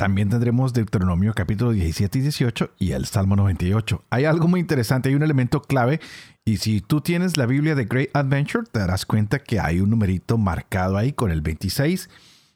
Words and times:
también 0.00 0.30
tendremos 0.30 0.72
Deuteronomio 0.72 1.34
capítulo 1.34 1.72
17 1.72 2.20
y 2.20 2.22
18 2.22 2.70
y 2.78 2.92
el 2.92 3.04
Salmo 3.04 3.36
98. 3.36 4.02
Hay 4.08 4.24
algo 4.24 4.48
muy 4.48 4.58
interesante, 4.58 5.10
hay 5.10 5.14
un 5.14 5.22
elemento 5.22 5.60
clave 5.60 6.00
y 6.42 6.56
si 6.56 6.80
tú 6.80 7.02
tienes 7.02 7.36
la 7.36 7.44
Biblia 7.44 7.74
de 7.74 7.84
Great 7.84 8.08
Adventure 8.14 8.64
te 8.72 8.78
darás 8.78 9.04
cuenta 9.04 9.40
que 9.40 9.60
hay 9.60 9.78
un 9.80 9.90
numerito 9.90 10.38
marcado 10.38 10.96
ahí 10.96 11.12
con 11.12 11.30
el 11.30 11.42
26 11.42 12.08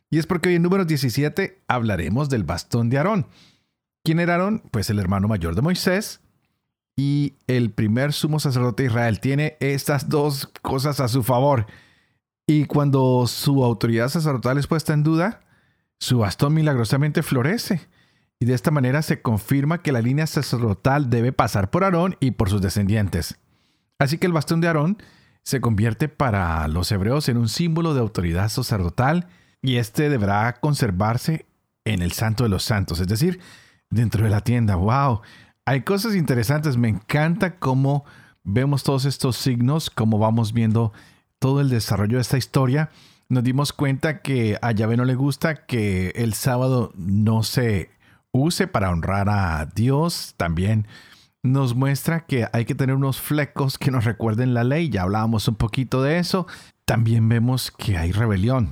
y 0.09 0.19
es 0.19 0.27
porque 0.27 0.49
hoy 0.49 0.55
en 0.55 0.63
número 0.63 0.87
17 0.87 1.61
hablaremos 1.69 2.31
del 2.31 2.45
bastón 2.45 2.89
de 2.89 2.97
Aarón. 2.97 3.27
¿Quién 4.03 4.21
era 4.21 4.33
Aarón? 4.33 4.63
Pues 4.71 4.89
el 4.89 4.99
hermano 4.99 5.29
mayor 5.29 5.55
de 5.55 5.61
Moisés 5.61 6.23
y 6.97 7.35
el 7.47 7.73
primer 7.73 8.15
sumo 8.15 8.41
sacerdote 8.41 8.85
de 8.85 8.89
Israel. 8.89 9.21
Tiene 9.21 9.59
estas 9.61 10.09
dos 10.09 10.47
cosas 10.63 10.99
a 10.99 11.09
su 11.09 11.23
favor. 11.23 11.67
Y 12.47 12.65
cuando 12.65 13.27
su 13.27 13.63
autoridad 13.63 14.09
sacerdotal 14.09 14.57
es 14.57 14.67
puesta 14.67 14.95
en 14.95 15.03
duda, 15.03 15.44
su 16.05 16.19
bastón 16.19 16.53
milagrosamente 16.55 17.23
florece. 17.23 17.89
Y 18.39 18.47
de 18.47 18.55
esta 18.55 18.71
manera 18.71 19.01
se 19.01 19.23
confirma 19.23 19.81
que 19.81 19.93
la 19.93 20.03
línea 20.03 20.27
sacerdotal 20.27 21.09
debe 21.09 21.33
pasar 21.33 21.71
por 21.71 21.83
Aarón 21.83 22.17
y 22.21 22.33
por 22.33 22.51
sus 22.51 22.61
descendientes. 22.61 23.39
Así 23.99 24.19
que 24.19 24.27
el 24.27 24.33
bastón 24.33 24.61
de 24.61 24.67
Aarón 24.67 24.99
se 25.43 25.61
convierte 25.61 26.09
para 26.09 26.67
los 26.69 26.93
hebreos 26.93 27.29
en 27.29 27.39
un 27.39 27.49
símbolo 27.49 27.95
de 27.95 28.01
autoridad 28.01 28.51
sacerdotal 28.51 29.29
y 29.63 29.77
este 29.77 30.11
deberá 30.11 30.61
conservarse 30.61 31.47
en 31.85 32.03
el 32.03 32.13
santo 32.13 32.45
de 32.45 32.51
los 32.51 32.65
santos, 32.65 33.01
es 33.01 33.09
decir, 33.09 33.41
dentro 33.89 34.25
de 34.25 34.31
la 34.31 34.41
tienda. 34.43 34.77
¡Wow! 34.77 35.23
Hay 35.65 35.83
cosas 35.83 36.15
interesantes. 36.15 36.77
Me 36.77 36.89
encanta 36.89 37.59
cómo 37.59 38.05
vemos 38.43 38.83
todos 38.83 39.07
estos 39.07 39.37
signos, 39.37 39.89
cómo 39.89 40.19
vamos 40.19 40.53
viendo 40.53 40.93
todo 41.39 41.63
el 41.63 41.71
desarrollo 41.71 42.19
de 42.19 42.23
esta 42.23 42.37
historia 42.37 42.91
nos 43.29 43.45
dimos 43.45 43.73
cuenta 43.73 44.21
que 44.21 44.59
a 44.61 44.73
Yahvé 44.73 44.97
no 44.97 45.05
le 45.05 45.15
gusta 45.15 45.67
que 45.67 46.11
el 46.15 46.35
sábado 46.35 46.93
no 46.97 47.43
se 47.43 47.91
use 48.33 48.67
para 48.67 48.91
honrar 48.91 49.29
a 49.29 49.67
Dios. 49.67 50.35
También 50.37 50.87
nos 51.43 51.75
muestra 51.75 52.27
que 52.27 52.47
hay 52.53 52.65
que 52.65 52.75
tener 52.75 52.97
unos 52.97 53.21
flecos 53.21 53.79
que 53.79 53.91
nos 53.91 54.05
recuerden 54.05 54.55
la 54.55 54.65
ley. 54.65 54.89
Ya 54.89 55.03
hablábamos 55.03 55.49
un 55.49 55.55
poquito 55.55 56.03
de 56.03 56.19
eso. 56.19 56.47
También 56.85 57.29
vemos 57.29 57.71
que 57.71 57.97
hay 57.97 58.13
rebelión. 58.13 58.71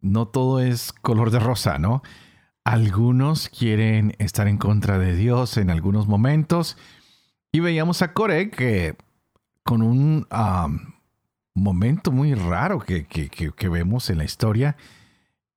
No 0.00 0.26
todo 0.26 0.60
es 0.60 0.92
color 0.92 1.30
de 1.30 1.38
rosa, 1.38 1.78
¿no? 1.78 2.02
Algunos 2.64 3.48
quieren 3.48 4.14
estar 4.18 4.48
en 4.48 4.58
contra 4.58 4.98
de 4.98 5.14
Dios 5.14 5.56
en 5.56 5.70
algunos 5.70 6.06
momentos. 6.06 6.76
Y 7.52 7.60
veíamos 7.60 8.02
a 8.02 8.12
Core 8.12 8.50
que 8.50 8.96
con 9.64 9.82
un 9.82 10.26
momento 11.54 12.12
muy 12.12 12.34
raro 12.34 12.80
que, 12.80 13.68
vemos 13.70 14.10
en 14.10 14.18
la 14.18 14.24
historia 14.24 14.76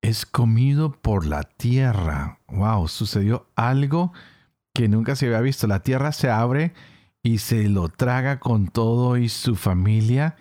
es 0.01 0.25
comido 0.25 0.91
por 0.91 1.25
la 1.25 1.43
tierra. 1.43 2.39
Wow, 2.47 2.87
sucedió 2.87 3.47
algo 3.55 4.13
que 4.73 4.87
nunca 4.87 5.15
se 5.15 5.25
había 5.25 5.41
visto. 5.41 5.67
La 5.67 5.81
tierra 5.81 6.11
se 6.11 6.29
abre 6.29 6.73
y 7.23 7.39
se 7.39 7.67
lo 7.69 7.89
traga 7.89 8.39
con 8.39 8.67
todo 8.67 9.17
y 9.17 9.29
su 9.29 9.55
familia 9.55 10.35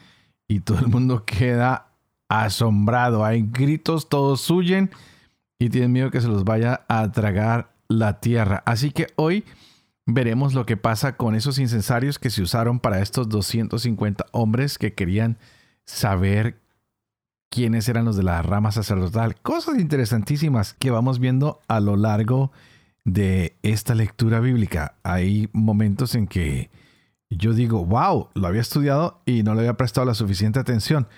y 0.49 0.61
todo 0.61 0.81
el 0.81 0.89
mundo 0.89 1.25
queda 1.25 1.93
asombrado. 2.29 3.25
Hay 3.25 3.43
gritos, 3.43 4.09
todos 4.09 4.51
huyen 4.51 4.91
y 5.59 5.71
tienen 5.71 5.93
miedo 5.93 6.11
que 6.11 6.21
se 6.21 6.29
los 6.29 6.45
vaya 6.45 6.85
a 6.89 7.11
tragar 7.11 7.75
la 7.89 8.21
tierra. 8.21 8.63
Así 8.67 8.91
que 8.91 9.07
hoy 9.17 9.45
veremos 10.07 10.55
lo 10.55 10.67
que 10.67 10.77
pasa 10.77 11.17
con 11.17 11.35
esos 11.35 11.59
incensarios 11.59 12.19
que 12.19 12.31
se 12.31 12.43
usaron 12.43 12.81
para 12.81 13.01
estos 13.01 13.29
250 13.29 14.27
hombres 14.33 14.79
que 14.79 14.95
querían 14.95 15.39
saber 15.87 16.61
quiénes 17.51 17.89
eran 17.89 18.05
los 18.05 18.17
de 18.17 18.23
la 18.23 18.43
rama 18.43 18.73
sacerdotal. 18.73 19.41
Cosas 19.41 19.79
interesantísimas 19.79 20.75
que 20.75 20.91
vamos 20.91 21.21
viendo 21.21 21.61
a 21.69 21.81
lo 21.81 21.97
largo 21.97 22.53
de 23.05 23.57
esta 23.63 23.95
lectura 23.95 24.41
bíblica. 24.41 24.97
Hay 25.03 25.49
momentos 25.53 26.15
en 26.15 26.27
que 26.27 26.71
yo 27.31 27.53
digo, 27.53 27.85
wow, 27.85 28.29
lo 28.35 28.47
había 28.47 28.61
estudiado 28.61 29.23
y 29.25 29.43
no 29.43 29.55
le 29.55 29.61
había 29.61 29.77
prestado 29.77 30.07
la 30.07 30.15
suficiente 30.15 30.59
atención. 30.59 31.09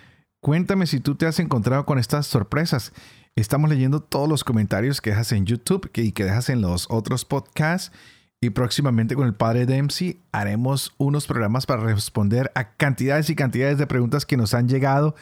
Cuéntame 0.41 0.87
si 0.87 1.01
tú 1.01 1.15
te 1.15 1.27
has 1.27 1.41
encontrado 1.41 1.87
con 1.87 1.99
estas 1.99 2.27
sorpresas. 2.27 2.93
Estamos 3.35 3.69
leyendo 3.71 4.01
todos 4.01 4.29
los 4.29 4.45
comentarios 4.45 5.01
que 5.01 5.11
dejas 5.11 5.33
en 5.33 5.47
YouTube 5.47 5.91
y 5.95 6.13
que 6.13 6.25
dejas 6.25 6.49
en 6.51 6.61
los 6.61 6.87
otros 6.91 7.25
podcasts 7.25 7.93
y 8.41 8.51
próximamente 8.51 9.15
con 9.15 9.27
el 9.27 9.35
padre 9.35 9.67
Dempsey 9.67 10.21
haremos 10.33 10.95
unos 10.99 11.27
programas 11.27 11.67
para 11.67 11.83
responder 11.83 12.53
a 12.55 12.73
cantidades 12.73 13.31
y 13.31 13.37
cantidades 13.37 13.79
de 13.79 13.87
preguntas 13.87 14.27
que 14.27 14.37
nos 14.37 14.55
han 14.55 14.69
llegado. 14.69 15.15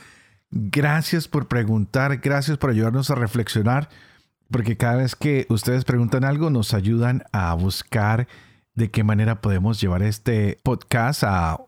Gracias 0.50 1.28
por 1.28 1.48
preguntar, 1.48 2.18
gracias 2.18 2.58
por 2.58 2.70
ayudarnos 2.70 3.10
a 3.10 3.14
reflexionar, 3.14 3.88
porque 4.50 4.76
cada 4.76 4.96
vez 4.96 5.14
que 5.14 5.46
ustedes 5.48 5.84
preguntan 5.84 6.24
algo 6.24 6.50
nos 6.50 6.74
ayudan 6.74 7.24
a 7.32 7.54
buscar 7.54 8.28
de 8.74 8.90
qué 8.90 9.04
manera 9.04 9.40
podemos 9.40 9.80
llevar 9.80 10.02
este 10.02 10.58
podcast 10.62 11.22
a, 11.24 11.58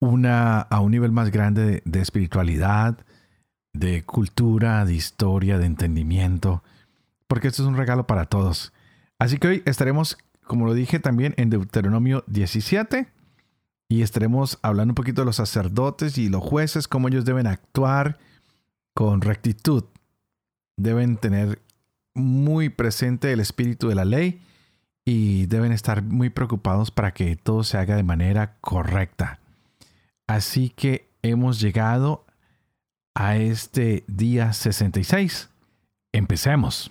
una, 0.00 0.60
a 0.60 0.80
un 0.80 0.90
nivel 0.90 1.12
más 1.12 1.30
grande 1.30 1.64
de, 1.64 1.82
de 1.84 2.00
espiritualidad, 2.00 2.98
de 3.74 4.02
cultura, 4.02 4.84
de 4.84 4.94
historia, 4.94 5.58
de 5.58 5.66
entendimiento, 5.66 6.62
porque 7.26 7.48
esto 7.48 7.62
es 7.62 7.68
un 7.68 7.76
regalo 7.76 8.06
para 8.06 8.24
todos. 8.26 8.72
Así 9.22 9.38
que 9.38 9.46
hoy 9.46 9.62
estaremos, 9.66 10.18
como 10.42 10.66
lo 10.66 10.74
dije 10.74 10.98
también, 10.98 11.32
en 11.36 11.48
Deuteronomio 11.48 12.24
17 12.26 13.06
y 13.88 14.02
estaremos 14.02 14.58
hablando 14.62 14.90
un 14.90 14.96
poquito 14.96 15.22
de 15.22 15.26
los 15.26 15.36
sacerdotes 15.36 16.18
y 16.18 16.28
los 16.28 16.42
jueces, 16.42 16.88
cómo 16.88 17.06
ellos 17.06 17.24
deben 17.24 17.46
actuar 17.46 18.18
con 18.94 19.20
rectitud. 19.20 19.84
Deben 20.76 21.18
tener 21.18 21.62
muy 22.14 22.68
presente 22.68 23.32
el 23.32 23.38
espíritu 23.38 23.86
de 23.86 23.94
la 23.94 24.04
ley 24.04 24.42
y 25.04 25.46
deben 25.46 25.70
estar 25.70 26.02
muy 26.02 26.28
preocupados 26.28 26.90
para 26.90 27.14
que 27.14 27.36
todo 27.36 27.62
se 27.62 27.78
haga 27.78 27.94
de 27.94 28.02
manera 28.02 28.56
correcta. 28.60 29.38
Así 30.26 30.68
que 30.68 31.08
hemos 31.22 31.60
llegado 31.60 32.26
a 33.14 33.36
este 33.36 34.02
día 34.08 34.52
66. 34.52 35.48
Empecemos. 36.10 36.90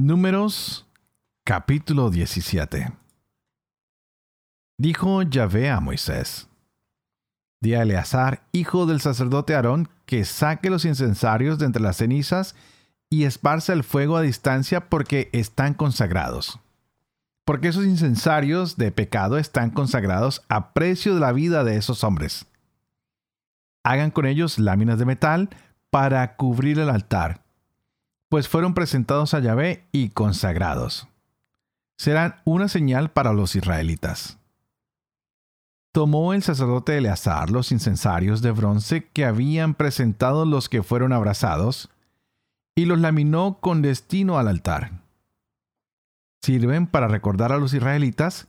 Números 0.00 0.86
capítulo 1.44 2.08
17 2.08 2.92
Dijo 4.78 5.22
Yahvé 5.22 5.70
a 5.70 5.80
Moisés, 5.80 6.46
Di 7.60 7.74
a 7.74 7.82
Eleazar, 7.82 8.44
hijo 8.52 8.86
del 8.86 9.00
sacerdote 9.00 9.56
Aarón, 9.56 9.88
que 10.06 10.24
saque 10.24 10.70
los 10.70 10.84
incensarios 10.84 11.58
de 11.58 11.66
entre 11.66 11.82
las 11.82 11.96
cenizas 11.96 12.54
y 13.10 13.24
esparce 13.24 13.72
el 13.72 13.82
fuego 13.82 14.16
a 14.16 14.22
distancia 14.22 14.88
porque 14.88 15.30
están 15.32 15.74
consagrados. 15.74 16.60
Porque 17.44 17.66
esos 17.66 17.84
incensarios 17.84 18.76
de 18.76 18.92
pecado 18.92 19.36
están 19.36 19.70
consagrados 19.70 20.44
a 20.48 20.74
precio 20.74 21.12
de 21.14 21.20
la 21.20 21.32
vida 21.32 21.64
de 21.64 21.76
esos 21.76 22.04
hombres. 22.04 22.46
Hagan 23.84 24.12
con 24.12 24.26
ellos 24.26 24.60
láminas 24.60 25.00
de 25.00 25.06
metal 25.06 25.50
para 25.90 26.36
cubrir 26.36 26.78
el 26.78 26.88
altar 26.88 27.47
pues 28.28 28.48
fueron 28.48 28.74
presentados 28.74 29.34
a 29.34 29.40
Yahvé 29.40 29.84
y 29.92 30.10
consagrados. 30.10 31.08
Serán 31.96 32.36
una 32.44 32.68
señal 32.68 33.10
para 33.10 33.32
los 33.32 33.56
israelitas. 33.56 34.38
Tomó 35.92 36.34
el 36.34 36.42
sacerdote 36.42 36.98
Eleazar 36.98 37.50
los 37.50 37.72
incensarios 37.72 38.42
de 38.42 38.52
bronce 38.52 39.08
que 39.08 39.24
habían 39.24 39.74
presentado 39.74 40.44
los 40.44 40.68
que 40.68 40.82
fueron 40.82 41.12
abrazados, 41.12 41.90
y 42.76 42.84
los 42.84 43.00
laminó 43.00 43.58
con 43.60 43.82
destino 43.82 44.38
al 44.38 44.46
altar. 44.46 45.02
Sirven 46.42 46.86
para 46.86 47.08
recordar 47.08 47.50
a 47.50 47.58
los 47.58 47.74
israelitas 47.74 48.46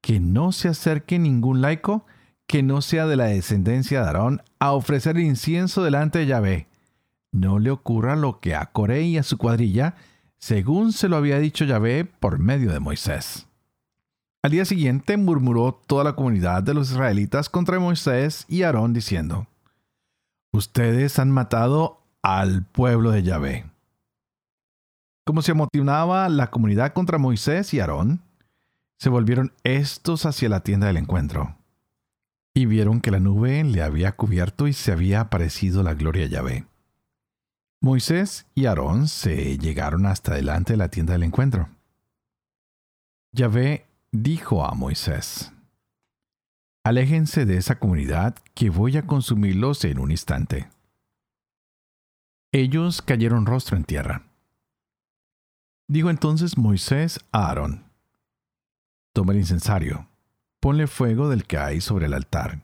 que 0.00 0.20
no 0.20 0.52
se 0.52 0.68
acerque 0.68 1.18
ningún 1.18 1.60
laico 1.60 2.06
que 2.46 2.62
no 2.62 2.82
sea 2.82 3.06
de 3.06 3.16
la 3.16 3.24
descendencia 3.24 4.00
de 4.00 4.06
Aarón 4.06 4.42
a 4.60 4.72
ofrecer 4.72 5.18
incienso 5.18 5.82
delante 5.82 6.20
de 6.20 6.26
Yahvé, 6.26 6.68
no 7.32 7.58
le 7.58 7.70
ocurra 7.70 8.14
lo 8.14 8.40
que 8.40 8.54
a 8.54 8.66
Coré 8.66 9.02
y 9.02 9.18
a 9.18 9.22
su 9.22 9.38
cuadrilla, 9.38 9.96
según 10.38 10.92
se 10.92 11.08
lo 11.08 11.16
había 11.16 11.38
dicho 11.38 11.64
Yahvé 11.64 12.04
por 12.04 12.38
medio 12.38 12.72
de 12.72 12.80
Moisés. 12.80 13.46
Al 14.42 14.50
día 14.50 14.64
siguiente 14.64 15.16
murmuró 15.16 15.72
toda 15.86 16.04
la 16.04 16.14
comunidad 16.14 16.62
de 16.62 16.74
los 16.74 16.90
israelitas 16.90 17.48
contra 17.48 17.78
Moisés 17.78 18.44
y 18.48 18.62
Aarón 18.62 18.92
diciendo, 18.92 19.46
ustedes 20.52 21.18
han 21.18 21.30
matado 21.30 22.02
al 22.22 22.64
pueblo 22.64 23.10
de 23.12 23.22
Yahvé. 23.22 23.64
Como 25.24 25.42
se 25.42 25.52
amotinaba 25.52 26.28
la 26.28 26.50
comunidad 26.50 26.92
contra 26.92 27.18
Moisés 27.18 27.72
y 27.72 27.80
Aarón, 27.80 28.22
se 28.98 29.08
volvieron 29.08 29.52
estos 29.64 30.26
hacia 30.26 30.48
la 30.48 30.60
tienda 30.60 30.88
del 30.88 30.96
encuentro, 30.96 31.56
y 32.52 32.66
vieron 32.66 33.00
que 33.00 33.10
la 33.12 33.20
nube 33.20 33.64
le 33.64 33.82
había 33.82 34.12
cubierto 34.12 34.66
y 34.66 34.72
se 34.72 34.92
había 34.92 35.20
aparecido 35.20 35.82
la 35.82 35.94
gloria 35.94 36.24
de 36.24 36.28
Yahvé. 36.28 36.71
Moisés 37.84 38.46
y 38.54 38.66
Aarón 38.66 39.08
se 39.08 39.58
llegaron 39.58 40.06
hasta 40.06 40.36
delante 40.36 40.74
de 40.74 40.76
la 40.76 40.88
tienda 40.88 41.14
del 41.14 41.24
encuentro. 41.24 41.68
Yahvé 43.32 43.88
dijo 44.12 44.64
a 44.64 44.72
Moisés, 44.76 45.52
Aléjense 46.84 47.44
de 47.44 47.56
esa 47.56 47.80
comunidad 47.80 48.36
que 48.54 48.70
voy 48.70 48.96
a 48.98 49.04
consumirlos 49.04 49.84
en 49.84 49.98
un 49.98 50.12
instante. 50.12 50.70
Ellos 52.52 53.02
cayeron 53.02 53.46
rostro 53.46 53.76
en 53.76 53.82
tierra. 53.82 54.22
Dijo 55.88 56.08
entonces 56.08 56.56
Moisés 56.56 57.18
a 57.32 57.48
Aarón, 57.48 57.90
Toma 59.12 59.32
el 59.32 59.40
incensario, 59.40 60.06
ponle 60.60 60.86
fuego 60.86 61.28
del 61.28 61.44
que 61.48 61.58
hay 61.58 61.80
sobre 61.80 62.06
el 62.06 62.14
altar, 62.14 62.62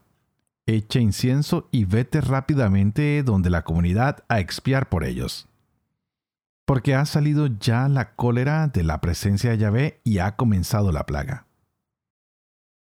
echa 0.75 0.99
incienso 0.99 1.67
y 1.71 1.85
vete 1.85 2.21
rápidamente 2.21 3.23
donde 3.23 3.49
la 3.49 3.63
comunidad 3.63 4.23
a 4.27 4.39
expiar 4.39 4.89
por 4.89 5.03
ellos. 5.03 5.47
Porque 6.65 6.95
ha 6.95 7.05
salido 7.05 7.47
ya 7.47 7.87
la 7.87 8.15
cólera 8.15 8.67
de 8.67 8.83
la 8.83 9.01
presencia 9.01 9.51
de 9.51 9.57
Yahvé 9.57 10.01
y 10.03 10.19
ha 10.19 10.35
comenzado 10.35 10.91
la 10.91 11.05
plaga. 11.05 11.45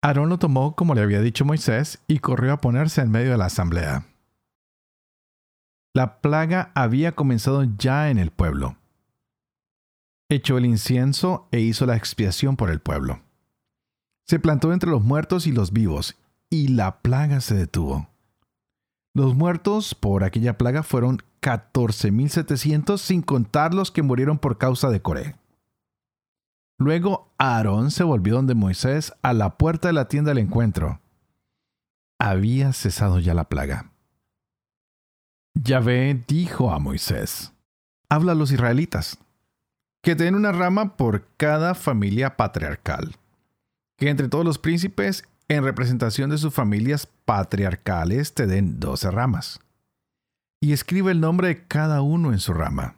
Aarón 0.01 0.29
lo 0.29 0.37
tomó 0.37 0.75
como 0.75 0.93
le 0.93 1.01
había 1.01 1.21
dicho 1.21 1.45
Moisés 1.45 1.99
y 2.07 2.19
corrió 2.19 2.53
a 2.53 2.61
ponerse 2.61 3.01
en 3.01 3.11
medio 3.11 3.31
de 3.31 3.37
la 3.37 3.45
asamblea. 3.45 4.05
La 5.95 6.21
plaga 6.21 6.71
había 6.75 7.13
comenzado 7.13 7.63
ya 7.77 8.09
en 8.09 8.17
el 8.17 8.29
pueblo. 8.29 8.77
Echó 10.29 10.57
el 10.57 10.65
incienso 10.65 11.47
e 11.51 11.59
hizo 11.59 11.85
la 11.85 11.95
expiación 11.95 12.55
por 12.55 12.69
el 12.69 12.81
pueblo. 12.81 13.21
Se 14.27 14.39
plantó 14.39 14.73
entre 14.73 14.89
los 14.89 15.03
muertos 15.03 15.47
y 15.47 15.51
los 15.51 15.71
vivos, 15.71 16.17
y 16.49 16.69
la 16.69 17.01
plaga 17.01 17.41
se 17.41 17.55
detuvo. 17.55 18.07
Los 19.13 19.35
muertos 19.35 19.95
por 19.95 20.23
aquella 20.23 20.57
plaga 20.57 20.83
fueron 20.83 21.19
14.700 21.41 22.97
sin 22.97 23.21
contar 23.21 23.73
los 23.73 23.91
que 23.91 24.01
murieron 24.01 24.39
por 24.39 24.57
causa 24.57 24.89
de 24.89 25.01
Coré. 25.01 25.35
Luego 26.77 27.31
Aarón 27.37 27.91
se 27.91 28.03
volvió 28.03 28.35
donde 28.35 28.55
Moisés 28.55 29.13
a 29.21 29.31
la 29.31 29.57
puerta 29.57 29.87
de 29.87 29.93
la 29.93 30.07
tienda 30.07 30.31
del 30.31 30.39
encuentro. 30.39 30.99
Había 32.19 32.73
cesado 32.73 33.19
ya 33.19 33.33
la 33.33 33.45
plaga. 33.45 33.91
Yahvé 35.53 36.25
dijo 36.27 36.71
a 36.71 36.79
Moisés, 36.79 37.53
habla 38.09 38.33
a 38.33 38.35
los 38.35 38.51
israelitas, 38.51 39.17
que 40.03 40.15
den 40.15 40.35
una 40.35 40.51
rama 40.51 40.97
por 40.97 41.25
cada 41.37 41.75
familia 41.75 42.35
patriarcal, 42.35 43.15
que 43.97 44.09
entre 44.09 44.27
todos 44.27 44.43
los 44.43 44.59
príncipes, 44.59 45.23
en 45.47 45.63
representación 45.63 46.29
de 46.29 46.37
sus 46.37 46.53
familias 46.53 47.07
patriarcales, 47.25 48.33
te 48.33 48.47
den 48.47 48.79
doce 48.79 49.11
ramas, 49.11 49.59
y 50.61 50.73
escribe 50.73 51.11
el 51.11 51.19
nombre 51.19 51.49
de 51.49 51.67
cada 51.67 52.01
uno 52.01 52.33
en 52.33 52.39
su 52.39 52.53
rama 52.53 52.95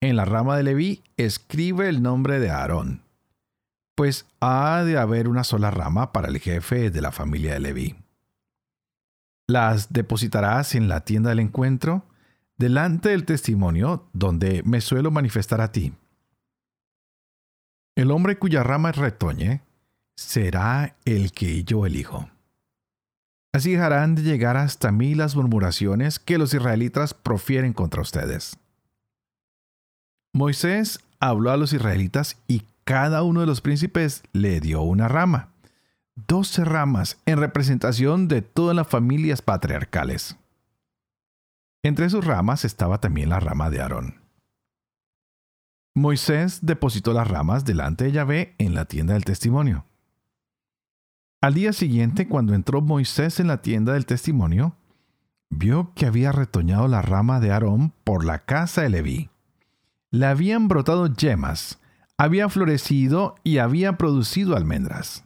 en 0.00 0.16
la 0.16 0.24
rama 0.24 0.56
de 0.56 0.62
Leví, 0.62 1.02
escribe 1.16 1.88
el 1.88 2.02
nombre 2.02 2.38
de 2.38 2.50
Aarón, 2.50 3.02
pues 3.94 4.26
ha 4.40 4.82
de 4.84 4.98
haber 4.98 5.28
una 5.28 5.44
sola 5.44 5.70
rama 5.70 6.12
para 6.12 6.28
el 6.28 6.38
jefe 6.38 6.90
de 6.90 7.00
la 7.00 7.12
familia 7.12 7.54
de 7.54 7.60
Leví. 7.60 7.96
Las 9.48 9.92
depositarás 9.92 10.74
en 10.74 10.88
la 10.88 11.00
tienda 11.00 11.30
del 11.30 11.40
encuentro, 11.40 12.04
delante 12.58 13.10
del 13.10 13.24
testimonio 13.24 14.08
donde 14.12 14.62
me 14.64 14.80
suelo 14.80 15.10
manifestar 15.10 15.60
a 15.60 15.72
ti. 15.72 15.92
El 17.96 18.10
hombre 18.10 18.38
cuya 18.38 18.62
rama 18.62 18.92
retoñe 18.92 19.62
será 20.16 20.96
el 21.04 21.32
que 21.32 21.62
yo 21.64 21.86
elijo. 21.86 22.28
Así 23.52 23.72
dejarán 23.72 24.14
de 24.14 24.22
llegar 24.22 24.56
hasta 24.56 24.92
mí 24.92 25.14
las 25.14 25.36
murmuraciones 25.36 26.18
que 26.18 26.38
los 26.38 26.52
israelitas 26.52 27.14
profieren 27.14 27.72
contra 27.72 28.02
ustedes. 28.02 28.58
Moisés 30.34 31.00
habló 31.20 31.50
a 31.50 31.56
los 31.56 31.72
israelitas 31.72 32.36
y 32.48 32.64
cada 32.84 33.22
uno 33.22 33.40
de 33.40 33.46
los 33.46 33.60
príncipes 33.60 34.22
le 34.32 34.60
dio 34.60 34.82
una 34.82 35.08
rama, 35.08 35.48
doce 36.14 36.64
ramas 36.64 37.18
en 37.24 37.38
representación 37.38 38.28
de 38.28 38.42
todas 38.42 38.76
las 38.76 38.86
familias 38.86 39.40
patriarcales. 39.40 40.36
Entre 41.82 42.10
sus 42.10 42.24
ramas 42.24 42.64
estaba 42.64 43.00
también 43.00 43.30
la 43.30 43.40
rama 43.40 43.70
de 43.70 43.80
Aarón. 43.80 44.20
Moisés 45.94 46.58
depositó 46.60 47.14
las 47.14 47.26
ramas 47.26 47.64
delante 47.64 48.04
de 48.04 48.12
Yahvé 48.12 48.54
en 48.58 48.74
la 48.74 48.84
tienda 48.84 49.14
del 49.14 49.24
testimonio. 49.24 49.86
Al 51.46 51.54
día 51.54 51.72
siguiente, 51.72 52.26
cuando 52.26 52.54
entró 52.54 52.82
Moisés 52.82 53.38
en 53.38 53.46
la 53.46 53.62
tienda 53.62 53.92
del 53.92 54.04
testimonio, 54.04 54.74
vio 55.48 55.92
que 55.94 56.06
había 56.06 56.32
retoñado 56.32 56.88
la 56.88 57.02
rama 57.02 57.38
de 57.38 57.52
Aarón 57.52 57.92
por 58.02 58.24
la 58.24 58.40
casa 58.40 58.82
de 58.82 58.90
Leví 58.90 59.30
le 60.10 60.26
habían 60.26 60.66
brotado 60.66 61.06
yemas, 61.06 61.78
había 62.18 62.48
florecido 62.48 63.36
y 63.44 63.58
había 63.58 63.96
producido 63.96 64.56
almendras. 64.56 65.24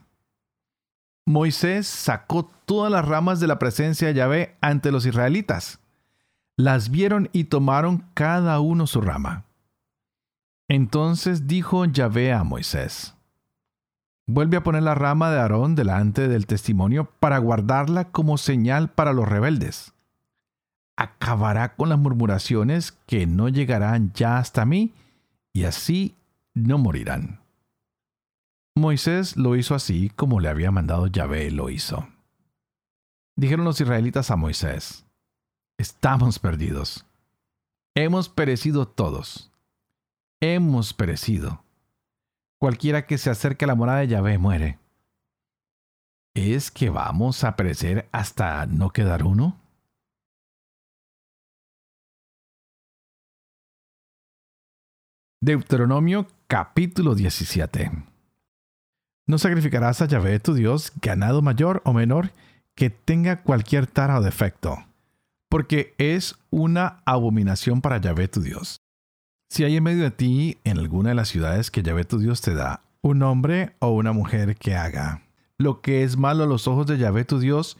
Moisés 1.25 1.87
sacó 1.87 2.51
todas 2.65 2.91
las 2.91 3.05
ramas 3.05 3.39
de 3.39 3.47
la 3.47 3.57
presencia 3.57 4.07
de 4.09 4.13
Yahvé 4.13 4.57
ante 4.61 4.91
los 4.91 5.07
israelitas. 5.07 5.79
Las 6.55 6.91
vieron 6.91 7.29
y 7.31 7.45
tomaron 7.45 8.05
cada 8.13 8.59
uno 8.59 8.85
su 8.85 9.01
rama. 9.01 9.45
Entonces 10.67 11.47
dijo 11.47 11.85
Yahvé 11.85 12.31
a 12.31 12.43
Moisés, 12.43 13.15
Vuelve 14.31 14.57
a 14.57 14.63
poner 14.63 14.83
la 14.83 14.95
rama 14.95 15.29
de 15.31 15.39
Aarón 15.39 15.75
delante 15.75 16.27
del 16.27 16.47
testimonio 16.47 17.09
para 17.19 17.37
guardarla 17.37 18.11
como 18.11 18.37
señal 18.37 18.89
para 18.89 19.13
los 19.13 19.27
rebeldes 19.27 19.93
acabará 21.01 21.75
con 21.75 21.89
las 21.89 21.97
murmuraciones 21.97 22.91
que 23.07 23.25
no 23.25 23.49
llegarán 23.49 24.11
ya 24.13 24.37
hasta 24.37 24.65
mí, 24.65 24.93
y 25.53 25.63
así 25.63 26.15
no 26.53 26.77
morirán. 26.77 27.41
Moisés 28.75 29.35
lo 29.35 29.55
hizo 29.55 29.75
así 29.75 30.09
como 30.09 30.39
le 30.39 30.49
había 30.49 30.71
mandado 30.71 31.07
Yahvé 31.07 31.51
lo 31.51 31.69
hizo. 31.69 32.07
Dijeron 33.35 33.65
los 33.65 33.81
israelitas 33.81 34.31
a 34.31 34.35
Moisés, 34.35 35.05
estamos 35.77 36.39
perdidos. 36.39 37.05
Hemos 37.95 38.29
perecido 38.29 38.87
todos. 38.87 39.51
Hemos 40.39 40.93
perecido. 40.93 41.60
Cualquiera 42.61 43.07
que 43.07 43.17
se 43.17 43.31
acerque 43.31 43.65
a 43.65 43.67
la 43.69 43.73
morada 43.73 44.01
de 44.01 44.07
Yahvé 44.07 44.37
muere. 44.37 44.77
¿Es 46.35 46.69
que 46.69 46.91
vamos 46.91 47.43
a 47.43 47.55
perecer 47.55 48.07
hasta 48.11 48.67
no 48.67 48.91
quedar 48.91 49.23
uno? 49.23 49.59
Deuteronomio 55.41 56.27
capítulo 56.45 57.15
17. 57.15 57.91
No 59.27 59.39
sacrificarás 59.39 60.03
a 60.03 60.05
Yahvé 60.05 60.39
tu 60.39 60.53
Dios 60.53 60.93
ganado 61.01 61.41
mayor 61.41 61.81
o 61.83 61.93
menor 61.93 62.29
que 62.75 62.91
tenga 62.91 63.41
cualquier 63.41 63.87
tara 63.87 64.19
o 64.19 64.21
defecto, 64.21 64.77
porque 65.49 65.95
es 65.97 66.35
una 66.51 67.01
abominación 67.07 67.81
para 67.81 67.97
Yahvé 67.97 68.27
tu 68.27 68.41
Dios. 68.41 68.80
Si 69.51 69.65
hay 69.65 69.75
en 69.75 69.83
medio 69.83 70.03
de 70.03 70.11
ti, 70.11 70.59
en 70.63 70.77
alguna 70.77 71.09
de 71.09 71.15
las 71.15 71.27
ciudades 71.27 71.71
que 71.71 71.83
Yahvé 71.83 72.05
tu 72.05 72.19
Dios 72.19 72.39
te 72.39 72.53
da, 72.53 72.83
un 73.01 73.21
hombre 73.21 73.75
o 73.79 73.89
una 73.89 74.13
mujer 74.13 74.55
que 74.55 74.77
haga 74.77 75.23
lo 75.57 75.81
que 75.81 76.03
es 76.03 76.15
malo 76.15 76.45
a 76.45 76.47
los 76.47 76.69
ojos 76.69 76.87
de 76.87 76.97
Yahvé 76.97 77.25
tu 77.25 77.37
Dios, 77.37 77.77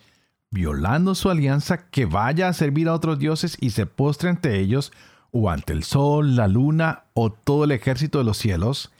violando 0.49 1.15
su 1.15 1.29
alianza, 1.29 1.89
que 1.89 2.05
vaya 2.05 2.49
a 2.49 2.53
servir 2.53 2.89
a 2.89 2.93
otros 2.93 3.19
dioses 3.19 3.55
y 3.61 3.69
se 3.69 3.85
postre 3.85 4.27
ante 4.27 4.59
ellos, 4.59 4.91
o 5.31 5.49
ante 5.49 5.71
el 5.71 5.83
sol, 5.83 6.35
la 6.35 6.49
luna 6.49 7.05
o 7.13 7.31
todo 7.31 7.63
el 7.63 7.71
ejército 7.71 8.17
de 8.17 8.25
los 8.25 8.37
cielos, 8.37 8.91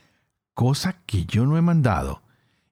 cosa 0.54 0.96
que 1.04 1.26
yo 1.26 1.44
no 1.44 1.58
he 1.58 1.62
mandado, 1.62 2.22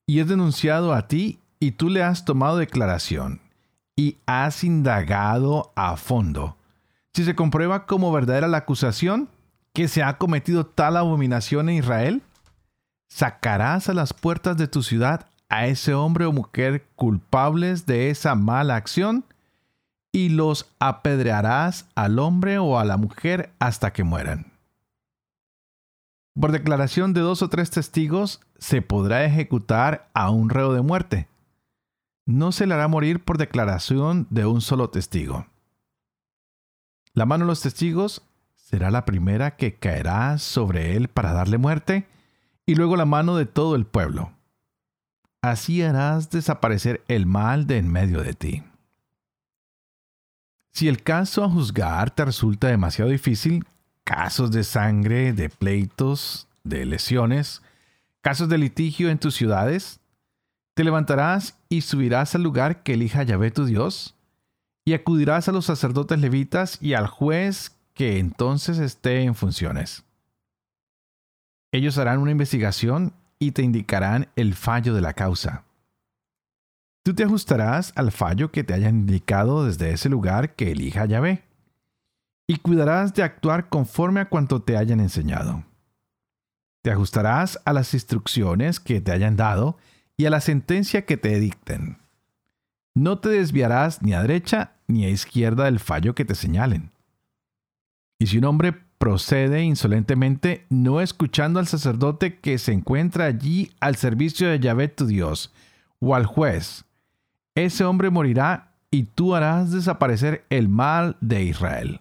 y 0.06 0.20
he 0.20 0.24
denunciado 0.24 0.94
a 0.94 1.08
ti, 1.08 1.40
y 1.58 1.72
tú 1.72 1.90
le 1.90 2.02
has 2.02 2.24
tomado 2.24 2.56
declaración, 2.56 3.42
y 3.96 4.16
has 4.24 4.64
indagado 4.64 5.72
a 5.76 5.98
fondo. 5.98 6.56
Si 7.12 7.22
se 7.22 7.34
comprueba 7.34 7.84
como 7.84 8.10
verdadera 8.12 8.48
la 8.48 8.56
acusación 8.56 9.28
que 9.72 9.88
se 9.88 10.02
ha 10.02 10.18
cometido 10.18 10.66
tal 10.66 10.96
abominación 10.96 11.68
en 11.68 11.76
Israel, 11.76 12.22
sacarás 13.08 13.88
a 13.88 13.94
las 13.94 14.12
puertas 14.12 14.56
de 14.56 14.68
tu 14.68 14.82
ciudad 14.82 15.26
a 15.48 15.66
ese 15.66 15.94
hombre 15.94 16.26
o 16.26 16.32
mujer 16.32 16.86
culpables 16.96 17.86
de 17.86 18.10
esa 18.10 18.34
mala 18.34 18.76
acción, 18.76 19.24
y 20.12 20.30
los 20.30 20.68
apedrearás 20.78 21.86
al 21.94 22.18
hombre 22.18 22.58
o 22.58 22.78
a 22.78 22.84
la 22.84 22.96
mujer 22.96 23.52
hasta 23.58 23.92
que 23.92 24.04
mueran. 24.04 24.52
Por 26.34 26.52
declaración 26.52 27.12
de 27.12 27.20
dos 27.20 27.42
o 27.42 27.48
tres 27.48 27.70
testigos 27.70 28.40
se 28.58 28.82
podrá 28.82 29.24
ejecutar 29.24 30.08
a 30.14 30.30
un 30.30 30.48
reo 30.48 30.72
de 30.72 30.80
muerte. 30.80 31.28
No 32.26 32.52
se 32.52 32.66
le 32.66 32.74
hará 32.74 32.88
morir 32.88 33.22
por 33.22 33.38
declaración 33.38 34.26
de 34.30 34.46
un 34.46 34.60
solo 34.60 34.90
testigo. 34.90 35.46
La 37.12 37.26
mano 37.26 37.44
de 37.44 37.48
los 37.48 37.60
testigos 37.60 38.22
será 38.70 38.92
la 38.92 39.04
primera 39.04 39.56
que 39.56 39.74
caerá 39.74 40.38
sobre 40.38 40.94
él 40.94 41.08
para 41.08 41.32
darle 41.32 41.58
muerte, 41.58 42.06
y 42.66 42.76
luego 42.76 42.94
la 42.94 43.04
mano 43.04 43.34
de 43.34 43.44
todo 43.44 43.74
el 43.74 43.84
pueblo. 43.84 44.30
Así 45.42 45.82
harás 45.82 46.30
desaparecer 46.30 47.02
el 47.08 47.26
mal 47.26 47.66
de 47.66 47.78
en 47.78 47.90
medio 47.90 48.22
de 48.22 48.32
ti. 48.32 48.62
Si 50.70 50.86
el 50.86 51.02
caso 51.02 51.42
a 51.42 51.50
juzgar 51.50 52.12
te 52.12 52.24
resulta 52.24 52.68
demasiado 52.68 53.10
difícil, 53.10 53.66
casos 54.04 54.52
de 54.52 54.62
sangre, 54.62 55.32
de 55.32 55.48
pleitos, 55.48 56.46
de 56.62 56.86
lesiones, 56.86 57.62
casos 58.20 58.48
de 58.48 58.58
litigio 58.58 59.10
en 59.10 59.18
tus 59.18 59.34
ciudades, 59.34 59.98
te 60.74 60.84
levantarás 60.84 61.58
y 61.68 61.80
subirás 61.80 62.36
al 62.36 62.44
lugar 62.44 62.84
que 62.84 62.94
elija 62.94 63.24
Yahvé 63.24 63.50
tu 63.50 63.64
Dios, 63.64 64.14
y 64.84 64.92
acudirás 64.92 65.48
a 65.48 65.52
los 65.52 65.64
sacerdotes 65.64 66.20
levitas 66.20 66.78
y 66.80 66.94
al 66.94 67.08
juez 67.08 67.79
que 68.00 68.18
entonces 68.18 68.78
esté 68.78 69.24
en 69.24 69.34
funciones. 69.34 70.04
Ellos 71.70 71.98
harán 71.98 72.20
una 72.20 72.30
investigación 72.30 73.12
y 73.38 73.52
te 73.52 73.60
indicarán 73.60 74.28
el 74.36 74.54
fallo 74.54 74.94
de 74.94 75.02
la 75.02 75.12
causa. 75.12 75.64
Tú 77.04 77.14
te 77.14 77.24
ajustarás 77.24 77.92
al 77.96 78.10
fallo 78.10 78.50
que 78.52 78.64
te 78.64 78.72
hayan 78.72 79.00
indicado 79.00 79.66
desde 79.66 79.92
ese 79.92 80.08
lugar 80.08 80.54
que 80.54 80.72
elija 80.72 81.04
Yahvé, 81.04 81.44
y 82.48 82.56
cuidarás 82.56 83.12
de 83.12 83.22
actuar 83.22 83.68
conforme 83.68 84.20
a 84.20 84.30
cuanto 84.30 84.62
te 84.62 84.78
hayan 84.78 85.00
enseñado. 85.00 85.66
Te 86.82 86.92
ajustarás 86.92 87.60
a 87.66 87.74
las 87.74 87.92
instrucciones 87.92 88.80
que 88.80 89.02
te 89.02 89.12
hayan 89.12 89.36
dado 89.36 89.76
y 90.16 90.24
a 90.24 90.30
la 90.30 90.40
sentencia 90.40 91.04
que 91.04 91.18
te 91.18 91.38
dicten. 91.38 91.98
No 92.94 93.18
te 93.18 93.28
desviarás 93.28 94.00
ni 94.00 94.14
a 94.14 94.22
derecha 94.22 94.72
ni 94.86 95.04
a 95.04 95.10
izquierda 95.10 95.64
del 95.66 95.80
fallo 95.80 96.14
que 96.14 96.24
te 96.24 96.34
señalen. 96.34 96.89
Y 98.20 98.26
si 98.26 98.36
un 98.38 98.44
hombre 98.44 98.74
procede 98.98 99.62
insolentemente, 99.62 100.66
no 100.68 101.00
escuchando 101.00 101.58
al 101.58 101.66
sacerdote 101.66 102.38
que 102.38 102.58
se 102.58 102.72
encuentra 102.72 103.24
allí 103.24 103.72
al 103.80 103.96
servicio 103.96 104.46
de 104.46 104.60
Yahvé 104.60 104.88
tu 104.88 105.06
Dios, 105.06 105.54
o 106.00 106.14
al 106.14 106.26
juez, 106.26 106.84
ese 107.54 107.82
hombre 107.84 108.10
morirá 108.10 108.74
y 108.90 109.04
tú 109.04 109.34
harás 109.34 109.72
desaparecer 109.72 110.44
el 110.50 110.68
mal 110.68 111.16
de 111.22 111.44
Israel. 111.44 112.00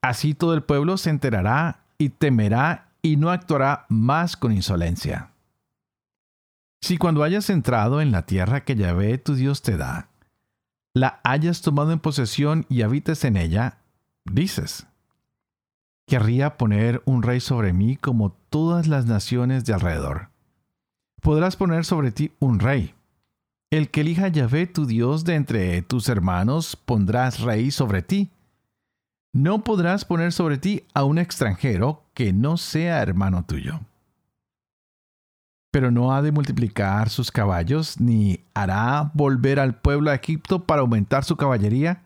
Así 0.00 0.32
todo 0.32 0.54
el 0.54 0.62
pueblo 0.62 0.96
se 0.96 1.10
enterará 1.10 1.80
y 1.98 2.08
temerá 2.08 2.88
y 3.02 3.16
no 3.16 3.30
actuará 3.30 3.84
más 3.90 4.38
con 4.38 4.52
insolencia. 4.52 5.32
Si 6.80 6.96
cuando 6.96 7.24
hayas 7.24 7.50
entrado 7.50 8.00
en 8.00 8.10
la 8.10 8.24
tierra 8.24 8.64
que 8.64 8.74
Yahvé 8.74 9.18
tu 9.18 9.34
Dios 9.34 9.60
te 9.60 9.76
da, 9.76 10.08
la 10.94 11.20
hayas 11.24 11.60
tomado 11.60 11.92
en 11.92 11.98
posesión 11.98 12.64
y 12.70 12.80
habites 12.80 13.24
en 13.24 13.36
ella, 13.36 13.78
dices, 14.32 14.86
querría 16.06 16.56
poner 16.56 17.02
un 17.04 17.22
rey 17.22 17.40
sobre 17.40 17.72
mí 17.72 17.96
como 17.96 18.32
todas 18.50 18.86
las 18.86 19.06
naciones 19.06 19.64
de 19.64 19.74
alrededor. 19.74 20.30
Podrás 21.20 21.56
poner 21.56 21.84
sobre 21.84 22.12
ti 22.12 22.32
un 22.38 22.60
rey. 22.60 22.94
El 23.70 23.90
que 23.90 24.00
elija 24.00 24.28
Yahvé 24.28 24.66
tu 24.66 24.86
Dios 24.86 25.24
de 25.24 25.34
entre 25.34 25.82
tus 25.82 26.08
hermanos 26.08 26.76
pondrás 26.76 27.40
rey 27.40 27.70
sobre 27.70 28.02
ti. 28.02 28.30
No 29.32 29.62
podrás 29.62 30.04
poner 30.04 30.32
sobre 30.32 30.56
ti 30.58 30.84
a 30.94 31.04
un 31.04 31.18
extranjero 31.18 32.04
que 32.14 32.32
no 32.32 32.56
sea 32.56 33.02
hermano 33.02 33.44
tuyo 33.44 33.80
pero 35.70 35.90
no 35.90 36.12
ha 36.12 36.22
de 36.22 36.32
multiplicar 36.32 37.10
sus 37.10 37.30
caballos, 37.30 38.00
ni 38.00 38.40
hará 38.54 39.10
volver 39.14 39.60
al 39.60 39.74
pueblo 39.74 40.10
a 40.10 40.14
Egipto 40.14 40.64
para 40.64 40.80
aumentar 40.80 41.24
su 41.24 41.36
caballería, 41.36 42.02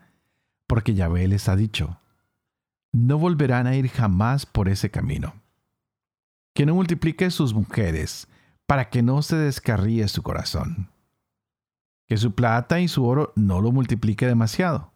porque 0.67 0.93
Yahvé 0.93 1.27
les 1.27 1.47
ha 1.49 1.55
dicho, 1.55 1.97
no 2.93 3.17
volverán 3.17 3.67
a 3.67 3.75
ir 3.75 3.89
jamás 3.89 4.45
por 4.45 4.69
ese 4.69 4.89
camino. 4.89 5.33
Que 6.53 6.65
no 6.65 6.75
multiplique 6.75 7.29
sus 7.31 7.53
mujeres, 7.53 8.27
para 8.67 8.89
que 8.89 9.01
no 9.01 9.21
se 9.21 9.35
descarríe 9.35 10.07
su 10.07 10.21
corazón. 10.23 10.89
Que 12.07 12.15
su 12.17 12.33
plata 12.33 12.79
y 12.79 12.87
su 12.87 13.05
oro 13.05 13.33
no 13.35 13.59
lo 13.59 13.71
multiplique 13.71 14.27
demasiado. 14.27 14.91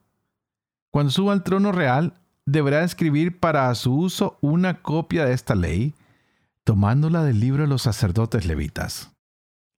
Cuando 0.92 1.12
suba 1.12 1.34
al 1.34 1.44
trono 1.44 1.72
real, 1.72 2.14
deberá 2.46 2.84
escribir 2.84 3.40
para 3.40 3.74
su 3.76 3.94
uso 3.96 4.38
una 4.42 4.82
copia 4.82 5.26
de 5.26 5.34
esta 5.34 5.56
ley, 5.56 5.96
tomándola 6.64 7.24
del 7.24 7.40
libro 7.40 7.64
de 7.64 7.68
los 7.68 7.82
sacerdotes 7.82 8.46
levitas. 8.46 9.12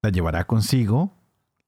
La 0.01 0.09
llevará 0.11 0.45
consigo, 0.45 1.13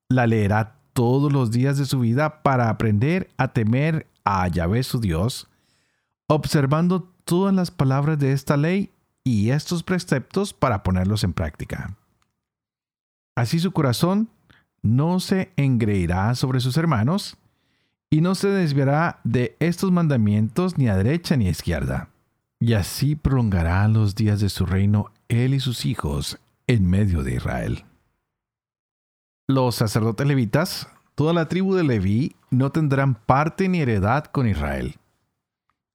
la 0.09 0.27
leerá 0.27 0.75
todos 0.93 1.31
los 1.31 1.51
días 1.51 1.77
de 1.77 1.85
su 1.85 2.01
vida 2.01 2.43
para 2.43 2.69
aprender 2.69 3.29
a 3.37 3.49
temer 3.49 4.07
a 4.23 4.47
Yahvé 4.47 4.83
su 4.83 4.99
Dios, 4.99 5.50
observando 6.33 7.03
todas 7.25 7.53
las 7.53 7.71
palabras 7.71 8.19
de 8.19 8.31
esta 8.31 8.57
ley 8.57 8.91
y 9.23 9.49
estos 9.49 9.83
preceptos 9.83 10.53
para 10.53 10.83
ponerlos 10.83 11.23
en 11.23 11.33
práctica. 11.33 11.97
Así 13.35 13.59
su 13.59 13.71
corazón 13.71 14.29
no 14.81 15.19
se 15.19 15.51
engreirá 15.57 16.33
sobre 16.35 16.59
sus 16.59 16.77
hermanos 16.77 17.37
y 18.09 18.21
no 18.21 18.35
se 18.35 18.49
desviará 18.49 19.19
de 19.23 19.55
estos 19.59 19.91
mandamientos 19.91 20.77
ni 20.77 20.87
a 20.87 20.95
derecha 20.95 21.37
ni 21.37 21.47
a 21.47 21.51
izquierda 21.51 22.09
y 22.61 22.73
así 22.73 23.15
prolongará 23.15 23.87
los 23.87 24.13
días 24.13 24.39
de 24.39 24.47
su 24.47 24.67
reino 24.67 25.11
él 25.29 25.55
y 25.55 25.59
sus 25.59 25.83
hijos 25.85 26.37
en 26.67 26.87
medio 26.87 27.23
de 27.23 27.33
Israel. 27.33 27.85
Los 29.47 29.75
sacerdotes 29.75 30.27
levitas, 30.27 30.87
toda 31.15 31.33
la 31.33 31.47
tribu 31.47 31.73
de 31.73 31.83
Leví, 31.83 32.35
no 32.51 32.71
tendrán 32.71 33.15
parte 33.15 33.67
ni 33.67 33.81
heredad 33.81 34.25
con 34.25 34.47
Israel. 34.47 34.95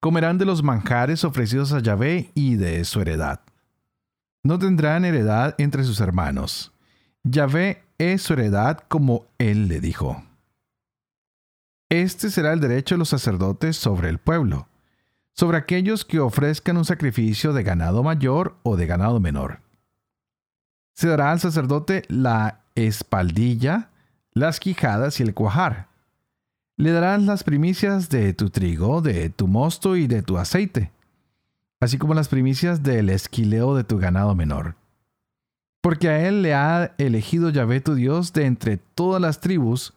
Comerán 0.00 0.38
de 0.38 0.44
los 0.44 0.62
manjares 0.62 1.24
ofrecidos 1.24 1.72
a 1.72 1.80
Yahvé 1.80 2.30
y 2.34 2.56
de 2.56 2.84
su 2.84 3.00
heredad. 3.00 3.40
No 4.42 4.58
tendrán 4.58 5.04
heredad 5.04 5.54
entre 5.58 5.84
sus 5.84 6.00
hermanos. 6.00 6.72
Yahvé 7.24 7.82
es 7.98 8.22
su 8.22 8.34
heredad 8.34 8.80
como 8.88 9.26
él 9.38 9.68
le 9.68 9.80
dijo. 9.80 10.22
Este 11.88 12.30
será 12.30 12.52
el 12.52 12.60
derecho 12.60 12.94
de 12.94 13.00
los 13.00 13.08
sacerdotes 13.08 13.76
sobre 13.76 14.08
el 14.08 14.18
pueblo 14.18 14.68
sobre 15.36 15.58
aquellos 15.58 16.04
que 16.04 16.18
ofrezcan 16.18 16.78
un 16.78 16.84
sacrificio 16.84 17.52
de 17.52 17.62
ganado 17.62 18.02
mayor 18.02 18.56
o 18.62 18.76
de 18.76 18.86
ganado 18.86 19.20
menor. 19.20 19.60
Se 20.94 21.08
dará 21.08 21.30
al 21.30 21.40
sacerdote 21.40 22.04
la 22.08 22.62
espaldilla, 22.74 23.90
las 24.32 24.60
quijadas 24.60 25.20
y 25.20 25.24
el 25.24 25.34
cuajar. 25.34 25.88
Le 26.76 26.90
darán 26.90 27.26
las 27.26 27.44
primicias 27.44 28.08
de 28.08 28.32
tu 28.34 28.50
trigo, 28.50 29.00
de 29.00 29.30
tu 29.30 29.48
mosto 29.48 29.96
y 29.96 30.06
de 30.06 30.22
tu 30.22 30.38
aceite, 30.38 30.92
así 31.80 31.98
como 31.98 32.14
las 32.14 32.28
primicias 32.28 32.82
del 32.82 33.10
esquileo 33.10 33.74
de 33.74 33.84
tu 33.84 33.98
ganado 33.98 34.34
menor. 34.34 34.74
Porque 35.80 36.08
a 36.08 36.28
él 36.28 36.42
le 36.42 36.54
ha 36.54 36.94
elegido 36.98 37.50
Yahvé 37.50 37.80
tu 37.80 37.94
Dios 37.94 38.32
de 38.32 38.46
entre 38.46 38.76
todas 38.76 39.20
las 39.22 39.40
tribus 39.40 39.94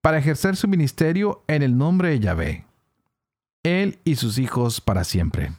para 0.00 0.18
ejercer 0.18 0.56
su 0.56 0.68
ministerio 0.68 1.42
en 1.48 1.62
el 1.62 1.76
nombre 1.76 2.10
de 2.10 2.20
Yahvé 2.20 2.64
él 3.62 3.98
y 4.04 4.16
sus 4.16 4.38
hijos 4.38 4.80
para 4.80 5.04
siempre. 5.04 5.52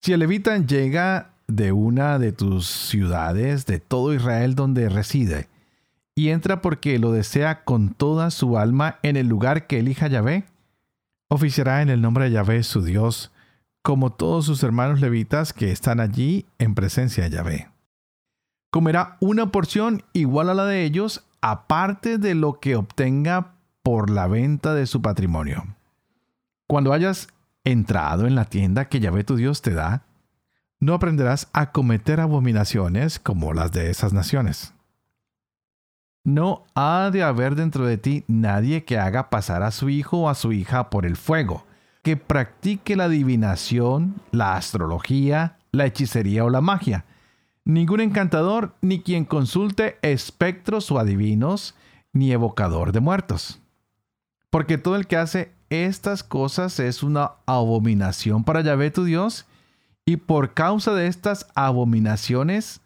Si 0.00 0.12
el 0.12 0.20
levita 0.20 0.56
llega 0.58 1.34
de 1.46 1.72
una 1.72 2.18
de 2.18 2.32
tus 2.32 2.66
ciudades 2.66 3.66
de 3.66 3.78
todo 3.78 4.14
Israel 4.14 4.54
donde 4.54 4.88
reside, 4.88 5.48
y 6.14 6.28
entra 6.28 6.60
porque 6.60 6.98
lo 6.98 7.12
desea 7.12 7.64
con 7.64 7.94
toda 7.94 8.30
su 8.30 8.58
alma 8.58 8.98
en 9.02 9.16
el 9.16 9.28
lugar 9.28 9.66
que 9.66 9.78
elija 9.78 10.08
Yahvé, 10.08 10.44
oficiará 11.28 11.82
en 11.82 11.88
el 11.88 12.02
nombre 12.02 12.24
de 12.24 12.32
Yahvé 12.32 12.62
su 12.62 12.82
Dios, 12.82 13.32
como 13.82 14.12
todos 14.12 14.44
sus 14.46 14.62
hermanos 14.62 15.00
levitas 15.00 15.52
que 15.52 15.72
están 15.72 16.00
allí 16.00 16.46
en 16.58 16.74
presencia 16.74 17.24
de 17.24 17.30
Yahvé. 17.30 17.68
Comerá 18.70 19.16
una 19.20 19.50
porción 19.50 20.02
igual 20.12 20.50
a 20.50 20.54
la 20.54 20.64
de 20.64 20.84
ellos, 20.84 21.24
aparte 21.40 22.18
de 22.18 22.34
lo 22.34 22.60
que 22.60 22.76
obtenga 22.76 23.54
por 23.82 24.10
la 24.10 24.28
venta 24.28 24.74
de 24.74 24.86
su 24.86 25.02
patrimonio. 25.02 25.66
Cuando 26.68 26.92
hayas 26.92 27.28
entrado 27.64 28.26
en 28.26 28.34
la 28.34 28.44
tienda 28.44 28.88
que 28.88 29.00
Yahvé 29.00 29.24
tu 29.24 29.36
Dios 29.36 29.62
te 29.62 29.72
da, 29.72 30.04
no 30.80 30.94
aprenderás 30.94 31.48
a 31.52 31.70
cometer 31.72 32.20
abominaciones 32.20 33.18
como 33.18 33.52
las 33.52 33.72
de 33.72 33.90
esas 33.90 34.12
naciones. 34.12 34.74
No 36.24 36.64
ha 36.74 37.10
de 37.12 37.24
haber 37.24 37.56
dentro 37.56 37.84
de 37.84 37.98
ti 37.98 38.24
nadie 38.28 38.84
que 38.84 38.98
haga 38.98 39.28
pasar 39.28 39.62
a 39.64 39.72
su 39.72 39.88
hijo 39.88 40.18
o 40.18 40.28
a 40.28 40.34
su 40.34 40.52
hija 40.52 40.88
por 40.88 41.04
el 41.04 41.16
fuego, 41.16 41.66
que 42.02 42.16
practique 42.16 42.94
la 42.94 43.04
adivinación, 43.04 44.20
la 44.30 44.56
astrología, 44.56 45.58
la 45.72 45.86
hechicería 45.86 46.44
o 46.44 46.50
la 46.50 46.60
magia. 46.60 47.04
Ningún 47.64 48.00
encantador, 48.00 48.74
ni 48.82 49.00
quien 49.00 49.24
consulte 49.24 49.98
espectros 50.02 50.90
o 50.92 50.98
adivinos, 50.98 51.74
ni 52.12 52.30
evocador 52.32 52.92
de 52.92 53.00
muertos. 53.00 53.60
Porque 54.50 54.78
todo 54.78 54.96
el 54.96 55.06
que 55.06 55.16
hace 55.16 55.52
estas 55.70 56.22
cosas 56.22 56.78
es 56.78 57.02
una 57.02 57.32
abominación 57.46 58.44
para 58.44 58.60
Yahvé 58.60 58.90
tu 58.90 59.04
Dios, 59.04 59.46
y 60.04 60.18
por 60.18 60.54
causa 60.54 60.92
de 60.94 61.06
estas 61.06 61.46
abominaciones, 61.54 62.80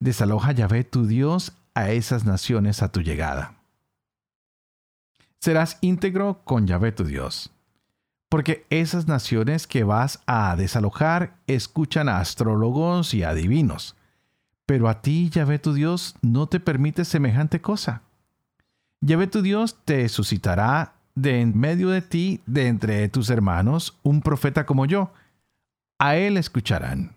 desaloja 0.00 0.52
Yahvé 0.52 0.84
tu 0.84 1.06
Dios 1.06 1.52
a 1.74 1.90
esas 1.90 2.24
naciones 2.24 2.82
a 2.82 2.90
tu 2.90 3.00
llegada. 3.02 3.54
Serás 5.40 5.78
íntegro 5.82 6.40
con 6.44 6.66
Yahvé 6.66 6.92
tu 6.92 7.04
Dios. 7.04 7.50
porque 8.34 8.66
esas 8.68 9.06
naciones 9.06 9.68
que 9.68 9.84
vas 9.84 10.20
a 10.26 10.56
desalojar 10.56 11.36
escuchan 11.46 12.08
a 12.08 12.18
astrólogos 12.18 13.14
y 13.14 13.22
adivinos. 13.22 13.94
Pero 14.66 14.88
a 14.88 15.02
ti, 15.02 15.30
Yahvé 15.30 15.60
tu 15.60 15.72
Dios, 15.72 16.16
no 16.20 16.48
te 16.48 16.58
permite 16.58 17.04
semejante 17.04 17.60
cosa. 17.60 18.02
Yahvé 19.00 19.28
tu 19.28 19.40
Dios 19.40 19.76
te 19.84 20.08
suscitará 20.08 20.94
de 21.14 21.42
en 21.42 21.56
medio 21.56 21.90
de 21.90 22.02
ti, 22.02 22.40
de 22.44 22.66
entre 22.66 23.08
tus 23.08 23.30
hermanos, 23.30 24.00
un 24.02 24.20
profeta 24.20 24.66
como 24.66 24.84
yo. 24.84 25.12
A 26.00 26.16
él 26.16 26.36
escucharán. 26.36 27.13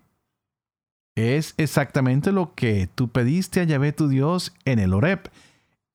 Es 1.18 1.56
exactamente 1.58 2.32
lo 2.32 2.54
que 2.54 2.86
tú 2.94 3.08
pediste 3.08 3.60
a 3.60 3.64
Yahvé 3.64 3.92
tu 3.92 4.08
Dios 4.08 4.54
en 4.66 4.78
el 4.78 4.94
Horeb, 4.94 5.32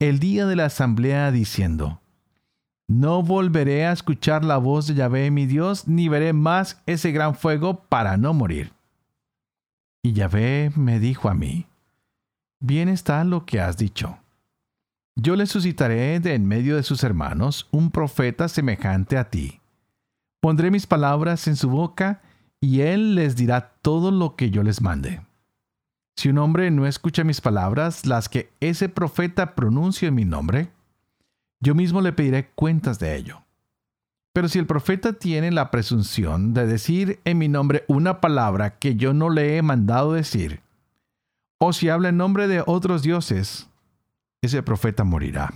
el 0.00 0.18
día 0.18 0.46
de 0.46 0.56
la 0.56 0.64
asamblea, 0.64 1.30
diciendo, 1.30 2.00
No 2.88 3.22
volveré 3.22 3.86
a 3.86 3.92
escuchar 3.92 4.44
la 4.44 4.56
voz 4.56 4.88
de 4.88 4.94
Yahvé 4.94 5.30
mi 5.30 5.46
Dios, 5.46 5.86
ni 5.86 6.08
veré 6.08 6.32
más 6.32 6.82
ese 6.86 7.12
gran 7.12 7.36
fuego 7.36 7.84
para 7.84 8.16
no 8.16 8.34
morir. 8.34 8.72
Y 10.02 10.12
Yahvé 10.12 10.72
me 10.74 10.98
dijo 10.98 11.28
a 11.28 11.34
mí, 11.34 11.68
Bien 12.58 12.88
está 12.88 13.22
lo 13.22 13.46
que 13.46 13.60
has 13.60 13.76
dicho. 13.76 14.18
Yo 15.14 15.36
le 15.36 15.46
suscitaré 15.46 16.18
de 16.18 16.34
en 16.34 16.48
medio 16.48 16.74
de 16.74 16.82
sus 16.82 17.04
hermanos 17.04 17.68
un 17.70 17.92
profeta 17.92 18.48
semejante 18.48 19.16
a 19.16 19.30
ti. 19.30 19.60
Pondré 20.40 20.72
mis 20.72 20.88
palabras 20.88 21.46
en 21.46 21.54
su 21.54 21.70
boca, 21.70 22.22
y 22.62 22.82
él 22.82 23.16
les 23.16 23.34
dirá 23.34 23.74
todo 23.82 24.12
lo 24.12 24.36
que 24.36 24.50
yo 24.50 24.62
les 24.62 24.80
mande. 24.80 25.20
Si 26.16 26.28
un 26.28 26.38
hombre 26.38 26.70
no 26.70 26.86
escucha 26.86 27.24
mis 27.24 27.40
palabras, 27.40 28.06
las 28.06 28.28
que 28.28 28.52
ese 28.60 28.88
profeta 28.88 29.56
pronuncie 29.56 30.08
en 30.08 30.14
mi 30.14 30.24
nombre, 30.24 30.70
yo 31.60 31.74
mismo 31.74 32.00
le 32.00 32.12
pediré 32.12 32.50
cuentas 32.50 33.00
de 33.00 33.16
ello. 33.16 33.42
Pero 34.32 34.48
si 34.48 34.60
el 34.60 34.66
profeta 34.66 35.12
tiene 35.14 35.50
la 35.50 35.72
presunción 35.72 36.54
de 36.54 36.66
decir 36.66 37.18
en 37.24 37.38
mi 37.38 37.48
nombre 37.48 37.84
una 37.88 38.20
palabra 38.20 38.78
que 38.78 38.94
yo 38.94 39.12
no 39.12 39.28
le 39.28 39.56
he 39.56 39.62
mandado 39.62 40.12
decir, 40.12 40.60
o 41.58 41.72
si 41.72 41.88
habla 41.88 42.10
en 42.10 42.16
nombre 42.16 42.46
de 42.46 42.62
otros 42.64 43.02
dioses, 43.02 43.68
ese 44.40 44.62
profeta 44.62 45.02
morirá. 45.02 45.52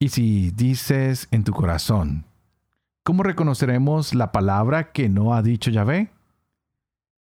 Y 0.00 0.08
si 0.08 0.50
dices 0.50 1.28
en 1.30 1.44
tu 1.44 1.52
corazón, 1.52 2.24
¿cómo 3.10 3.24
reconoceremos 3.24 4.14
la 4.14 4.30
palabra 4.30 4.92
que 4.92 5.08
no 5.08 5.34
ha 5.34 5.42
dicho 5.42 5.72
Yahvé? 5.72 6.12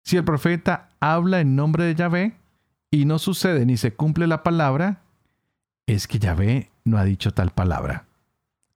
Si 0.07 0.17
el 0.17 0.25
profeta 0.25 0.89
habla 1.01 1.43
en 1.43 1.55
nombre 1.55 1.85
de 1.85 1.95
Yahvé 1.95 2.35
y 2.91 3.05
no 3.05 3.19
sucede 3.19 3.67
ni 3.67 3.77
se 3.77 3.93
cumple 3.93 4.27
la 4.27 4.43
palabra, 4.43 5.03
es 5.87 6.09
que 6.09 6.19
Yahvé 6.19 6.71
no 6.87 6.97
ha 6.97 7.05
dicho 7.05 7.35
tal 7.35 7.51
palabra. 7.51 8.07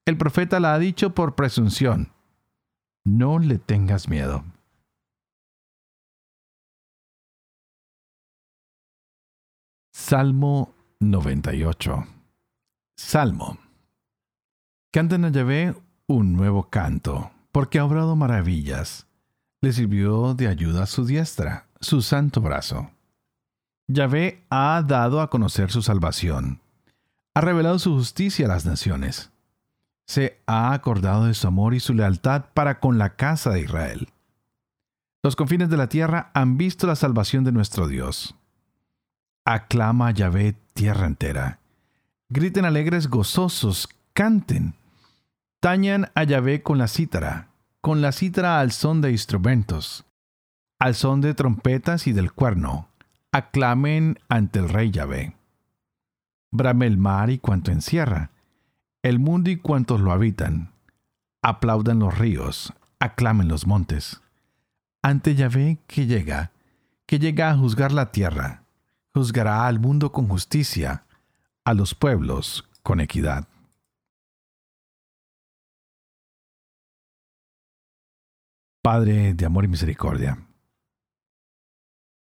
El 0.04 0.18
profeta 0.18 0.60
la 0.60 0.74
ha 0.74 0.78
dicho 0.78 1.14
por 1.14 1.36
presunción. 1.36 2.12
No 3.02 3.38
le 3.38 3.56
tengas 3.56 4.06
miedo. 4.10 4.44
Salmo 9.90 10.74
98. 10.98 12.06
Salmo. 12.94 13.56
Canten 14.92 15.24
a 15.24 15.30
Yahvé 15.30 15.74
un 16.10 16.32
nuevo 16.32 16.64
canto, 16.64 17.30
porque 17.52 17.78
ha 17.78 17.84
obrado 17.84 18.16
maravillas 18.16 19.06
le 19.60 19.72
sirvió 19.72 20.34
de 20.34 20.48
ayuda 20.48 20.86
su 20.86 21.04
diestra, 21.04 21.66
su 21.80 22.02
santo 22.02 22.40
brazo. 22.40 22.90
Yahvé 23.86 24.42
ha 24.50 24.82
dado 24.86 25.20
a 25.20 25.30
conocer 25.30 25.70
su 25.70 25.82
salvación, 25.82 26.60
ha 27.34 27.40
revelado 27.40 27.78
su 27.78 27.92
justicia 27.92 28.46
a 28.46 28.48
las 28.48 28.64
naciones, 28.64 29.30
se 30.06 30.40
ha 30.46 30.72
acordado 30.72 31.26
de 31.26 31.34
su 31.34 31.46
amor 31.46 31.74
y 31.74 31.80
su 31.80 31.94
lealtad 31.94 32.46
para 32.54 32.80
con 32.80 32.98
la 32.98 33.16
casa 33.16 33.50
de 33.50 33.60
Israel. 33.60 34.08
Los 35.22 35.36
confines 35.36 35.68
de 35.68 35.76
la 35.76 35.88
tierra 35.88 36.30
han 36.34 36.56
visto 36.56 36.86
la 36.86 36.96
salvación 36.96 37.44
de 37.44 37.52
nuestro 37.52 37.86
Dios. 37.86 38.34
Aclama 39.44 40.08
a 40.08 40.10
Yahvé 40.12 40.56
tierra 40.72 41.06
entera. 41.06 41.60
Griten 42.30 42.64
alegres 42.64 43.08
gozosos, 43.08 43.88
canten. 44.12 44.74
Tañan 45.60 46.10
a 46.14 46.24
Yahvé 46.24 46.62
con 46.62 46.78
la 46.78 46.88
cítara 46.88 47.50
con 47.80 48.02
la 48.02 48.12
cítara 48.12 48.60
al 48.60 48.72
son 48.72 49.00
de 49.00 49.10
instrumentos, 49.10 50.04
al 50.78 50.94
son 50.94 51.22
de 51.22 51.32
trompetas 51.32 52.06
y 52.06 52.12
del 52.12 52.32
cuerno, 52.32 52.88
aclamen 53.32 54.18
ante 54.28 54.58
el 54.58 54.68
rey 54.68 54.90
Yahvé. 54.90 55.34
Brame 56.50 56.86
el 56.86 56.98
mar 56.98 57.30
y 57.30 57.38
cuanto 57.38 57.70
encierra, 57.70 58.30
el 59.02 59.18
mundo 59.18 59.50
y 59.50 59.56
cuantos 59.56 60.00
lo 60.00 60.12
habitan. 60.12 60.72
Aplaudan 61.42 62.00
los 62.00 62.18
ríos, 62.18 62.74
aclamen 62.98 63.48
los 63.48 63.66
montes. 63.66 64.20
Ante 65.02 65.34
Yahvé 65.34 65.78
que 65.86 66.04
llega, 66.04 66.50
que 67.06 67.18
llega 67.18 67.50
a 67.50 67.56
juzgar 67.56 67.92
la 67.92 68.12
tierra, 68.12 68.64
juzgará 69.14 69.66
al 69.66 69.80
mundo 69.80 70.12
con 70.12 70.28
justicia, 70.28 71.04
a 71.64 71.72
los 71.72 71.94
pueblos 71.94 72.68
con 72.82 73.00
equidad. 73.00 73.46
Padre 78.82 79.34
de 79.34 79.44
amor 79.44 79.64
y 79.64 79.68
misericordia. 79.68 80.38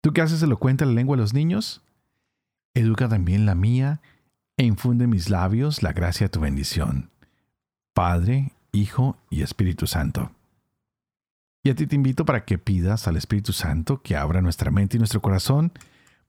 Tú 0.02 0.12
que 0.12 0.22
haces 0.22 0.42
elocuente 0.44 0.86
la 0.86 0.92
lengua 0.92 1.16
de 1.16 1.22
los 1.22 1.34
niños, 1.34 1.82
educa 2.74 3.08
también 3.08 3.46
la 3.46 3.56
mía 3.56 4.02
e 4.58 4.64
infunde 4.64 5.06
en 5.06 5.10
mis 5.12 5.30
labios 5.30 5.84
la 5.84 5.94
gracia 5.94 6.26
de 6.26 6.32
tu 6.32 6.42
bendición. 6.42 7.12
Padre, 7.94 8.52
Hijo 8.72 9.18
y 9.30 9.42
Espíritu 9.42 9.88
Santo. 9.88 10.32
Y 11.64 11.70
a 11.70 11.76
ti 11.76 11.88
te 11.88 11.96
invito 11.96 12.26
para 12.26 12.46
que 12.46 12.58
pidas 12.58 13.08
al 13.08 13.18
Espíritu 13.18 13.54
Santo 13.54 14.02
que 14.02 14.16
abra 14.16 14.42
nuestra 14.42 14.72
mente 14.72 14.98
y 14.98 15.00
nuestro 15.00 15.22
corazón 15.22 15.72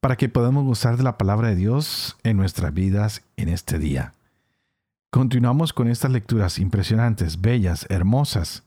para 0.00 0.16
que 0.16 0.28
podamos 0.28 0.64
gozar 0.64 0.96
de 0.96 1.02
la 1.02 1.18
palabra 1.18 1.48
de 1.48 1.56
Dios 1.56 2.16
en 2.22 2.36
nuestras 2.36 2.72
vidas 2.72 3.22
en 3.36 3.48
este 3.48 3.78
día. 3.78 4.14
Continuamos 5.10 5.72
con 5.72 5.88
estas 5.88 6.12
lecturas 6.12 6.58
impresionantes, 6.58 7.40
bellas, 7.40 7.86
hermosas, 7.90 8.62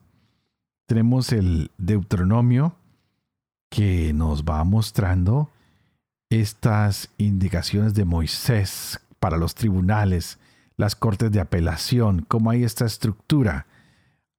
tenemos 0.86 1.32
el 1.32 1.72
Deuteronomio 1.78 2.76
que 3.70 4.14
nos 4.14 4.44
va 4.44 4.64
mostrando 4.64 5.50
estas 6.30 7.10
indicaciones 7.18 7.94
de 7.94 8.06
Moisés 8.06 9.00
para 9.20 9.38
los 9.38 9.56
tribunales, 9.56 10.40
las 10.78 10.96
cortes 10.96 11.32
de 11.32 11.40
apelación, 11.40 12.26
cómo 12.28 12.50
hay 12.52 12.64
esta 12.64 12.86
estructura. 12.86 13.68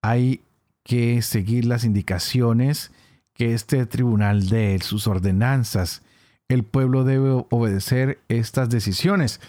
Hay 0.03 0.43
que 0.83 1.23
seguir 1.23 1.65
las 1.65 1.85
indicaciones 1.85 2.93
que 3.33 3.55
este 3.55 3.87
tribunal 3.87 4.49
dé, 4.49 4.79
sus 4.81 5.07
ordenanzas. 5.07 6.03
El 6.49 6.63
pueblo 6.63 7.05
debe 7.05 7.45
obedecer 7.51 8.21
estas 8.29 8.69
decisiones 8.69 9.41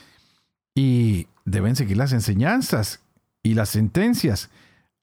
y 0.74 1.28
deben 1.46 1.76
seguir 1.76 1.98
las 1.98 2.14
enseñanzas 2.14 3.02
y 3.44 3.54
las 3.54 3.70
sentencias. 3.70 4.50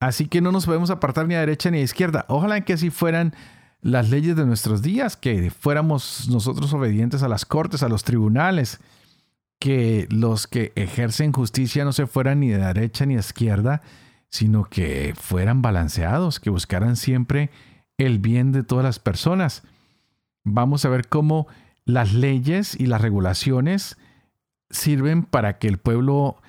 Así 0.03 0.27
que 0.27 0.41
no 0.41 0.51
nos 0.51 0.67
podemos 0.67 0.91
apartar 0.91 1.29
ni 1.29 1.37
a 1.37 1.39
derecha 1.39 1.71
ni 1.71 1.79
a 1.79 1.83
izquierda. 1.83 2.25
Ojalá 2.27 2.61
que 2.63 2.73
así 2.73 2.91
fueran 2.91 3.37
las 3.83 4.11
leyes 4.11 4.35
de 4.35 4.45
nuestros 4.45 4.83
días, 4.83 5.17
que 5.17 5.49
fuéramos 5.53 6.29
nosotros 6.29 6.75
obedientes 6.75 7.23
a 7.23 7.29
las 7.29 7.47
cortes, 7.47 7.85
a 7.85 7.89
los 7.89 8.03
tribunales, 8.03 8.81
que 9.61 10.09
los 10.11 10.49
que 10.49 10.73
ejercen 10.75 11.31
justicia 11.31 11.85
no 11.85 11.93
se 11.93 12.09
fueran 12.09 12.41
ni 12.41 12.49
de 12.49 12.59
derecha 12.59 13.07
ni 13.07 13.15
a 13.15 13.21
izquierda, 13.21 13.81
sino 14.29 14.65
que 14.65 15.15
fueran 15.17 15.63
balanceados, 15.63 16.41
que 16.41 16.51
buscaran 16.51 16.97
siempre 16.97 17.51
el 17.97 18.19
bien 18.19 18.51
de 18.51 18.65
todas 18.65 18.85
las 18.85 18.99
personas. 18.99 19.63
Vamos 20.43 20.85
a 20.85 20.89
ver 20.89 21.07
cómo 21.07 21.47
las 21.85 22.13
leyes 22.13 22.75
y 22.75 22.87
las 22.87 23.03
regulaciones 23.03 23.97
sirven 24.69 25.23
para 25.23 25.61
que 25.61 25.69
el 25.69 25.79
pueblo 25.79 26.42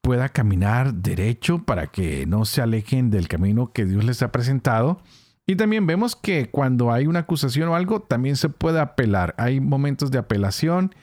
pueda 0.00 0.28
caminar 0.28 0.94
derecho 0.94 1.64
para 1.64 1.86
que 1.88 2.26
no 2.26 2.44
se 2.44 2.62
alejen 2.62 3.10
del 3.10 3.28
camino 3.28 3.72
que 3.72 3.84
Dios 3.84 4.04
les 4.04 4.22
ha 4.22 4.32
presentado. 4.32 5.00
Y 5.46 5.56
también 5.56 5.86
vemos 5.86 6.16
que 6.16 6.50
cuando 6.50 6.92
hay 6.92 7.06
una 7.06 7.20
acusación 7.20 7.68
o 7.68 7.74
algo, 7.74 8.00
también 8.00 8.36
se 8.36 8.48
puede 8.48 8.80
apelar. 8.80 9.34
Hay 9.36 9.60
momentos 9.60 10.10
de 10.10 10.18
apelación 10.18 10.94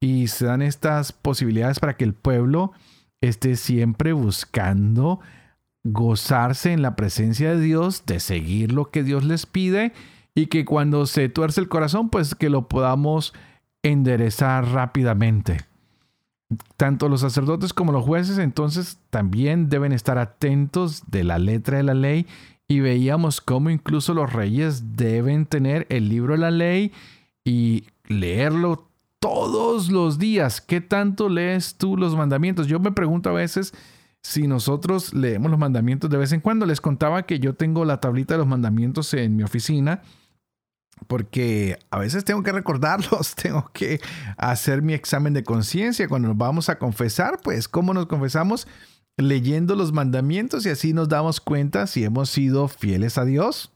y 0.00 0.28
se 0.28 0.46
dan 0.46 0.62
estas 0.62 1.12
posibilidades 1.12 1.80
para 1.80 1.96
que 1.96 2.04
el 2.04 2.14
pueblo 2.14 2.72
esté 3.20 3.56
siempre 3.56 4.12
buscando 4.12 5.20
gozarse 5.84 6.72
en 6.72 6.82
la 6.82 6.96
presencia 6.96 7.54
de 7.54 7.60
Dios, 7.60 8.04
de 8.06 8.20
seguir 8.20 8.72
lo 8.72 8.90
que 8.90 9.02
Dios 9.02 9.24
les 9.24 9.46
pide 9.46 9.92
y 10.34 10.46
que 10.46 10.64
cuando 10.64 11.06
se 11.06 11.28
tuerce 11.28 11.60
el 11.60 11.68
corazón, 11.68 12.08
pues 12.08 12.34
que 12.34 12.50
lo 12.50 12.68
podamos 12.68 13.34
enderezar 13.82 14.66
rápidamente 14.68 15.69
tanto 16.76 17.08
los 17.08 17.20
sacerdotes 17.20 17.72
como 17.72 17.92
los 17.92 18.04
jueces 18.04 18.38
entonces 18.38 18.98
también 19.10 19.68
deben 19.68 19.92
estar 19.92 20.18
atentos 20.18 21.04
de 21.06 21.24
la 21.24 21.38
letra 21.38 21.76
de 21.76 21.84
la 21.84 21.94
ley 21.94 22.26
y 22.66 22.80
veíamos 22.80 23.40
cómo 23.40 23.70
incluso 23.70 24.14
los 24.14 24.32
reyes 24.32 24.96
deben 24.96 25.46
tener 25.46 25.86
el 25.90 26.08
libro 26.08 26.34
de 26.34 26.38
la 26.38 26.50
ley 26.52 26.92
y 27.44 27.84
leerlo 28.06 28.88
todos 29.18 29.90
los 29.90 30.18
días. 30.18 30.60
¿Qué 30.60 30.80
tanto 30.80 31.28
lees 31.28 31.76
tú 31.76 31.96
los 31.96 32.14
mandamientos? 32.16 32.68
Yo 32.68 32.78
me 32.78 32.92
pregunto 32.92 33.28
a 33.30 33.32
veces 33.32 33.74
si 34.22 34.46
nosotros 34.46 35.14
leemos 35.14 35.50
los 35.50 35.58
mandamientos 35.58 36.10
de 36.10 36.16
vez 36.16 36.32
en 36.32 36.40
cuando. 36.40 36.64
Les 36.64 36.80
contaba 36.80 37.24
que 37.24 37.40
yo 37.40 37.54
tengo 37.54 37.84
la 37.84 38.00
tablita 38.00 38.34
de 38.34 38.38
los 38.38 38.46
mandamientos 38.46 39.14
en 39.14 39.34
mi 39.34 39.42
oficina 39.42 40.02
porque 41.06 41.78
a 41.90 41.98
veces 41.98 42.24
tengo 42.24 42.42
que 42.42 42.52
recordarlos, 42.52 43.34
tengo 43.42 43.70
que 43.72 44.00
hacer 44.36 44.82
mi 44.82 44.94
examen 44.94 45.34
de 45.34 45.44
conciencia 45.44 46.08
cuando 46.08 46.28
nos 46.28 46.36
vamos 46.36 46.68
a 46.68 46.78
confesar, 46.78 47.40
pues 47.42 47.68
cómo 47.68 47.94
nos 47.94 48.06
confesamos 48.06 48.66
leyendo 49.16 49.76
los 49.76 49.92
mandamientos 49.92 50.64
y 50.66 50.70
así 50.70 50.92
nos 50.92 51.08
damos 51.08 51.40
cuenta 51.40 51.86
si 51.86 52.04
hemos 52.04 52.30
sido 52.30 52.68
fieles 52.68 53.18
a 53.18 53.24
Dios 53.24 53.72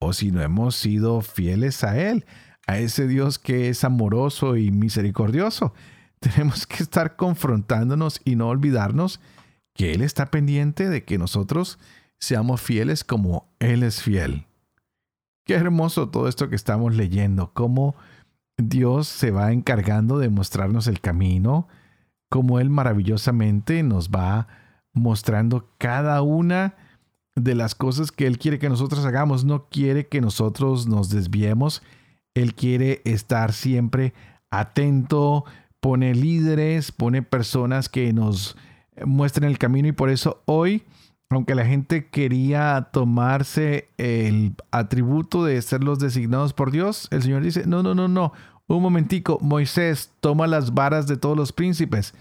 o 0.00 0.12
si 0.12 0.30
no 0.30 0.42
hemos 0.42 0.76
sido 0.76 1.20
fieles 1.20 1.84
a 1.84 1.98
Él, 1.98 2.24
a 2.66 2.78
ese 2.78 3.06
Dios 3.06 3.38
que 3.38 3.68
es 3.68 3.84
amoroso 3.84 4.56
y 4.56 4.70
misericordioso. 4.70 5.74
Tenemos 6.20 6.66
que 6.66 6.82
estar 6.82 7.16
confrontándonos 7.16 8.20
y 8.24 8.36
no 8.36 8.48
olvidarnos 8.48 9.20
que 9.74 9.92
Él 9.92 10.02
está 10.02 10.30
pendiente 10.30 10.88
de 10.88 11.04
que 11.04 11.18
nosotros 11.18 11.78
seamos 12.18 12.60
fieles 12.60 13.04
como 13.04 13.54
Él 13.60 13.82
es 13.82 14.02
fiel. 14.02 14.46
Qué 15.50 15.56
hermoso 15.56 16.10
todo 16.10 16.28
esto 16.28 16.48
que 16.48 16.54
estamos 16.54 16.94
leyendo, 16.94 17.50
cómo 17.52 17.96
Dios 18.56 19.08
se 19.08 19.32
va 19.32 19.50
encargando 19.50 20.20
de 20.20 20.28
mostrarnos 20.28 20.86
el 20.86 21.00
camino, 21.00 21.66
cómo 22.28 22.60
Él 22.60 22.70
maravillosamente 22.70 23.82
nos 23.82 24.10
va 24.10 24.46
mostrando 24.92 25.68
cada 25.76 26.22
una 26.22 26.76
de 27.34 27.56
las 27.56 27.74
cosas 27.74 28.12
que 28.12 28.28
Él 28.28 28.38
quiere 28.38 28.60
que 28.60 28.68
nosotros 28.68 29.04
hagamos. 29.04 29.44
No 29.44 29.66
quiere 29.68 30.06
que 30.06 30.20
nosotros 30.20 30.86
nos 30.86 31.10
desviemos. 31.10 31.82
Él 32.34 32.54
quiere 32.54 33.02
estar 33.04 33.52
siempre 33.52 34.14
atento, 34.52 35.44
pone 35.80 36.14
líderes, 36.14 36.92
pone 36.92 37.22
personas 37.24 37.88
que 37.88 38.12
nos 38.12 38.56
muestren 39.04 39.50
el 39.50 39.58
camino 39.58 39.88
y 39.88 39.92
por 39.92 40.10
eso 40.10 40.44
hoy 40.46 40.84
aunque 41.30 41.54
la 41.54 41.64
gente 41.64 42.08
quería 42.08 42.88
tomarse 42.92 43.88
el 43.98 44.54
atributo 44.72 45.44
de 45.44 45.62
ser 45.62 45.84
los 45.84 46.00
designados 46.00 46.52
por 46.52 46.72
Dios, 46.72 47.08
el 47.12 47.22
Señor 47.22 47.42
dice, 47.42 47.66
no, 47.66 47.82
no, 47.82 47.94
no, 47.94 48.08
no, 48.08 48.32
un 48.66 48.82
momentico, 48.82 49.38
Moisés, 49.40 50.12
toma 50.20 50.48
las 50.48 50.74
varas 50.74 51.06
de 51.06 51.16
todos 51.16 51.36
los 51.36 51.52
príncipes, 51.52 52.14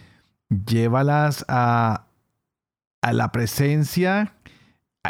llévalas 0.50 1.44
a, 1.48 2.06
a 3.02 3.14
la 3.14 3.32
presencia 3.32 4.34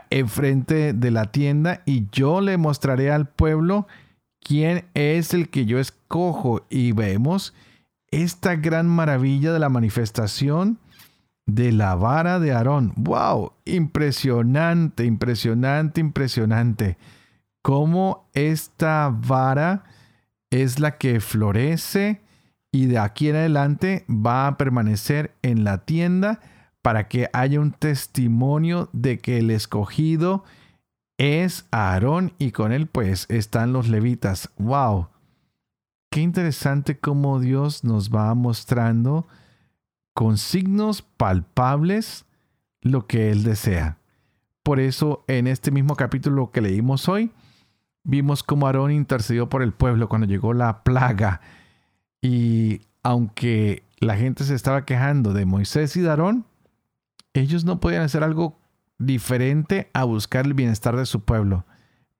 enfrente 0.09 0.93
de 0.93 1.12
la 1.12 1.31
tienda 1.31 1.81
y 1.85 2.07
yo 2.12 2.41
le 2.41 2.57
mostraré 2.57 3.12
al 3.12 3.27
pueblo 3.27 3.88
quién 4.39 4.85
es 4.93 5.33
el 5.33 5.49
que 5.49 5.65
yo 5.65 5.79
escojo. 5.79 6.65
Y 6.69 6.91
vemos 6.91 7.53
esta 8.12 8.55
gran 8.55 8.88
maravilla 8.88 9.51
de 9.51 9.59
la 9.59 9.69
manifestación 9.69 10.77
de 11.55 11.71
la 11.71 11.95
vara 11.95 12.39
de 12.39 12.53
Aarón. 12.53 12.93
¡Wow! 12.95 13.53
Impresionante, 13.65 15.05
impresionante, 15.05 16.01
impresionante. 16.01 16.97
Cómo 17.62 18.29
esta 18.33 19.09
vara 19.09 19.83
es 20.49 20.79
la 20.79 20.97
que 20.97 21.19
florece 21.19 22.21
y 22.71 22.85
de 22.85 22.99
aquí 22.99 23.29
en 23.29 23.35
adelante 23.35 24.05
va 24.09 24.47
a 24.47 24.57
permanecer 24.57 25.35
en 25.41 25.63
la 25.63 25.79
tienda 25.79 26.39
para 26.81 27.07
que 27.07 27.29
haya 27.33 27.59
un 27.59 27.71
testimonio 27.71 28.89
de 28.93 29.19
que 29.19 29.39
el 29.39 29.51
escogido 29.51 30.43
es 31.17 31.67
Aarón 31.71 32.33
y 32.38 32.51
con 32.51 32.71
él 32.71 32.88
pues 32.88 33.25
están 33.29 33.73
los 33.73 33.89
levitas. 33.89 34.49
¡Wow! 34.57 35.09
Qué 36.12 36.21
interesante 36.21 36.97
cómo 36.97 37.39
Dios 37.39 37.83
nos 37.83 38.09
va 38.09 38.33
mostrando 38.33 39.27
con 40.19 40.38
signos 40.38 41.01
palpables 41.01 42.25
lo 42.82 43.08
que 43.08 43.32
Él 43.32 43.43
desea. 43.43 43.99
Por 44.63 44.82
eso 44.82 45.23
en 45.27 45.47
este 45.47 45.71
mismo 45.71 45.95
capítulo 45.95 46.51
que 46.51 46.60
leímos 46.60 47.08
hoy, 47.08 47.32
vimos 48.03 48.43
cómo 48.43 48.67
Aarón 48.67 48.91
intercedió 48.91 49.47
por 49.47 49.63
el 49.63 49.71
pueblo 49.71 50.10
cuando 50.10 50.27
llegó 50.27 50.53
la 50.53 50.84
plaga. 50.84 51.39
Y 52.21 52.82
aunque 53.01 53.84
la 54.01 54.17
gente 54.17 54.43
se 54.43 54.55
estaba 54.55 54.84
quejando 54.84 55.32
de 55.32 55.45
Moisés 55.45 55.95
y 55.95 56.01
de 56.01 56.10
Aarón, 56.10 56.43
ellos 57.34 57.63
no 57.63 57.79
podían 57.79 58.01
hacer 58.01 58.21
algo 58.21 58.60
diferente 58.97 59.89
a 59.93 60.03
buscar 60.03 60.45
el 60.45 60.53
bienestar 60.53 60.97
de 60.97 61.05
su 61.05 61.21
pueblo. 61.21 61.63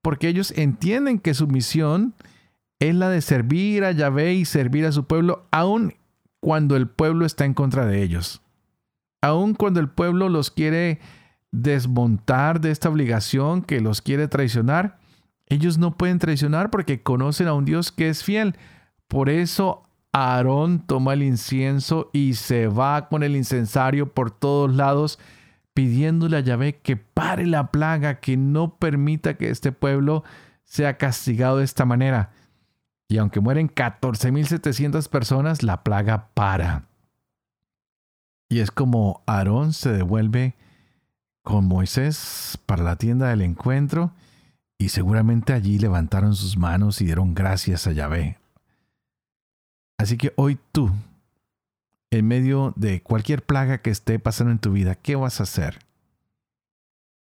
Porque 0.02 0.30
ellos 0.30 0.54
entienden 0.56 1.20
que 1.20 1.34
su 1.34 1.48
misión 1.48 2.14
es 2.80 2.96
la 2.96 3.10
de 3.10 3.20
servir 3.20 3.84
a 3.84 3.92
Yahvé 3.92 4.36
y 4.36 4.46
servir 4.46 4.86
a 4.86 4.94
su 4.94 5.04
pueblo, 5.04 5.46
aun 5.52 5.96
cuando 6.40 6.76
el 6.76 6.88
pueblo 6.88 7.26
está 7.26 7.46
en 7.46 7.54
contra 7.54 7.86
de 7.86 8.02
ellos. 8.02 8.42
Aun 9.22 9.54
cuando 9.54 9.80
el 9.80 9.90
pueblo 9.90 10.30
los 10.30 10.52
quiere 10.52 11.00
desmontar 11.52 12.62
de 12.62 12.72
esta 12.72 12.90
obligación, 12.90 13.62
que 13.62 13.82
los 13.82 14.02
quiere 14.02 14.28
traicionar, 14.28 15.00
ellos 15.48 15.78
no 15.78 15.98
pueden 15.98 16.20
traicionar 16.20 16.70
porque 16.70 17.02
conocen 17.02 17.48
a 17.48 17.54
un 17.54 17.66
Dios 17.66 17.92
que 17.92 18.10
es 18.10 18.24
fiel. 18.24 18.56
Por 19.08 19.30
eso 19.30 19.84
Aarón 20.14 20.86
toma 20.86 21.14
el 21.14 21.24
incienso 21.24 22.10
y 22.14 22.36
se 22.36 22.68
va 22.68 23.10
con 23.10 23.24
el 23.24 23.36
incensario 23.36 24.14
por 24.14 24.32
todos 24.32 24.74
lados, 24.74 25.20
pidiéndole 25.74 26.38
a 26.38 26.42
Yahvé 26.42 26.78
que 26.78 26.98
pare 26.98 27.46
la 27.46 27.72
plaga, 27.72 28.20
que 28.20 28.38
no 28.38 28.78
permita 28.78 29.36
que 29.38 29.50
este 29.50 29.72
pueblo 29.72 30.24
sea 30.66 30.98
castigado 30.98 31.58
de 31.58 31.66
esta 31.66 31.86
manera. 31.86 32.32
Y 33.10 33.18
aunque 33.18 33.40
mueren 33.40 33.68
14.700 33.68 35.10
personas, 35.10 35.64
la 35.64 35.84
plaga 35.84 36.30
para. 36.36 36.86
Y 38.50 38.60
es 38.60 38.70
como 38.70 39.24
Aarón 39.26 39.74
se 39.74 39.92
devuelve 39.92 40.56
con 41.42 41.66
Moisés 41.66 42.60
para 42.68 42.84
la 42.84 42.96
tienda 42.98 43.30
del 43.30 43.42
encuentro 43.42 44.14
y 44.78 44.90
seguramente 44.90 45.54
allí 45.54 45.80
levantaron 45.80 46.36
sus 46.36 46.56
manos 46.56 47.02
y 47.02 47.06
dieron 47.06 47.34
gracias 47.34 47.88
a 47.88 47.92
Yahvé. 47.92 48.38
Así 49.98 50.16
que 50.16 50.32
hoy 50.36 50.60
tú, 50.72 50.92
en 52.12 52.28
medio 52.28 52.74
de 52.76 53.02
cualquier 53.02 53.44
plaga 53.44 53.80
que 53.80 53.90
esté 53.90 54.20
pasando 54.20 54.52
en 54.52 54.60
tu 54.60 54.72
vida, 54.72 54.94
¿qué 54.94 55.16
vas 55.16 55.40
a 55.40 55.44
hacer? 55.44 55.80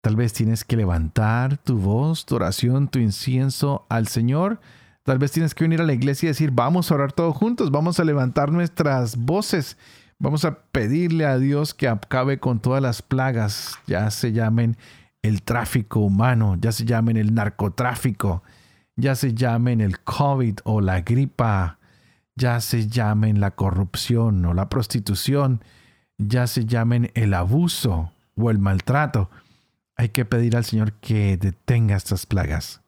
Tal 0.02 0.16
vez 0.16 0.34
tienes 0.34 0.64
que 0.64 0.76
levantar 0.76 1.56
tu 1.56 1.78
voz, 1.78 2.26
tu 2.26 2.36
oración, 2.36 2.88
tu 2.88 2.98
incienso 2.98 3.86
al 3.88 4.06
Señor 4.06 4.60
Tal 5.08 5.18
vez 5.18 5.32
tienes 5.32 5.54
que 5.54 5.64
venir 5.64 5.80
a 5.80 5.86
la 5.86 5.94
iglesia 5.94 6.26
y 6.26 6.28
decir, 6.28 6.50
vamos 6.50 6.90
a 6.90 6.94
orar 6.94 7.12
todos 7.12 7.34
juntos, 7.34 7.70
vamos 7.70 7.98
a 7.98 8.04
levantar 8.04 8.52
nuestras 8.52 9.16
voces, 9.16 9.78
vamos 10.18 10.44
a 10.44 10.58
pedirle 10.64 11.24
a 11.24 11.38
Dios 11.38 11.72
que 11.72 11.88
acabe 11.88 12.40
con 12.40 12.60
todas 12.60 12.82
las 12.82 13.00
plagas, 13.00 13.78
ya 13.86 14.10
se 14.10 14.32
llamen 14.34 14.76
el 15.22 15.42
tráfico 15.42 16.00
humano, 16.00 16.58
ya 16.60 16.72
se 16.72 16.84
llamen 16.84 17.16
el 17.16 17.32
narcotráfico, 17.32 18.42
ya 18.96 19.14
se 19.14 19.32
llamen 19.32 19.80
el 19.80 19.98
COVID 20.00 20.58
o 20.64 20.82
la 20.82 21.00
gripa, 21.00 21.78
ya 22.36 22.60
se 22.60 22.86
llamen 22.86 23.40
la 23.40 23.52
corrupción 23.52 24.44
o 24.44 24.52
la 24.52 24.68
prostitución, 24.68 25.64
ya 26.18 26.46
se 26.46 26.66
llamen 26.66 27.12
el 27.14 27.32
abuso 27.32 28.12
o 28.36 28.50
el 28.50 28.58
maltrato. 28.58 29.30
Hay 29.96 30.10
que 30.10 30.26
pedir 30.26 30.54
al 30.54 30.66
Señor 30.66 30.92
que 31.00 31.38
detenga 31.38 31.96
estas 31.96 32.26
plagas 32.26 32.82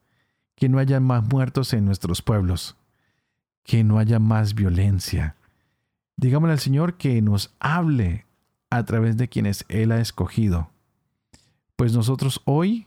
que 0.60 0.68
no 0.68 0.78
haya 0.78 1.00
más 1.00 1.24
muertos 1.26 1.72
en 1.72 1.86
nuestros 1.86 2.20
pueblos, 2.20 2.76
que 3.64 3.82
no 3.82 3.98
haya 3.98 4.18
más 4.18 4.54
violencia. 4.54 5.34
Digámosle 6.18 6.52
al 6.52 6.60
Señor 6.60 6.98
que 6.98 7.22
nos 7.22 7.56
hable 7.60 8.26
a 8.68 8.84
través 8.84 9.16
de 9.16 9.28
quienes 9.28 9.64
Él 9.70 9.90
ha 9.90 10.02
escogido. 10.02 10.68
Pues 11.76 11.94
nosotros 11.94 12.42
hoy 12.44 12.86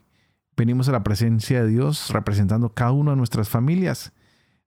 venimos 0.56 0.88
a 0.88 0.92
la 0.92 1.04
presencia 1.04 1.64
de 1.64 1.70
Dios 1.70 2.12
representando 2.12 2.70
cada 2.70 2.92
una 2.92 3.12
de 3.12 3.18
nuestras 3.18 3.50
familias. 3.50 4.14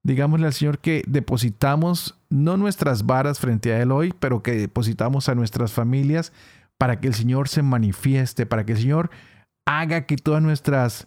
Digámosle 0.03 0.47
al 0.47 0.53
Señor 0.53 0.81
que 0.81 1.05
depositamos 1.07 2.19
no 2.29 2.57
nuestras 2.57 3.07
varas 3.07 3.38
frente 3.38 3.73
a 3.73 3.81
Él 3.81 3.92
hoy, 3.92 4.12
pero 4.19 4.42
que 4.42 4.51
depositamos 4.53 5.29
a 5.29 5.37
nuestras 5.37 5.73
familias 5.73 6.33
para 6.77 6.99
que 6.99 7.07
el 7.07 7.14
Señor 7.14 7.49
se 7.49 7.62
manifieste, 7.62 8.47
para 8.47 8.66
que 8.66 8.73
el 8.73 8.79
Señor 8.79 9.11
haga 9.64 10.07
que 10.07 10.16
todas 10.16 10.42
nuestras 10.42 11.07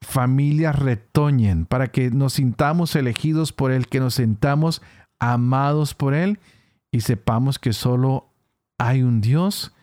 familias 0.00 0.76
retoñen, 0.76 1.66
para 1.66 1.88
que 1.88 2.10
nos 2.10 2.34
sintamos 2.34 2.94
elegidos 2.96 3.52
por 3.52 3.72
Él, 3.72 3.86
que 3.86 4.00
nos 4.00 4.14
sintamos 4.14 4.82
amados 5.18 5.94
por 5.94 6.14
Él 6.14 6.38
y 6.90 7.00
sepamos 7.00 7.58
que 7.58 7.72
solo 7.72 8.28
hay 8.78 9.02
un 9.02 9.20
Dios 9.20 9.74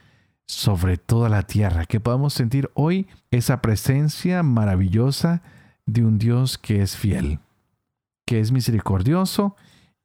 sobre 0.48 0.98
toda 0.98 1.30
la 1.30 1.44
tierra, 1.44 1.86
que 1.86 2.00
podamos 2.00 2.34
sentir 2.34 2.70
hoy 2.74 3.08
esa 3.32 3.62
presencia 3.62 4.44
maravillosa 4.44 5.42
de 5.86 6.06
un 6.06 6.18
Dios 6.18 6.58
que 6.58 6.82
es 6.82 6.96
fiel, 6.96 7.40
que 8.26 8.40
es 8.40 8.52
misericordioso 8.52 9.56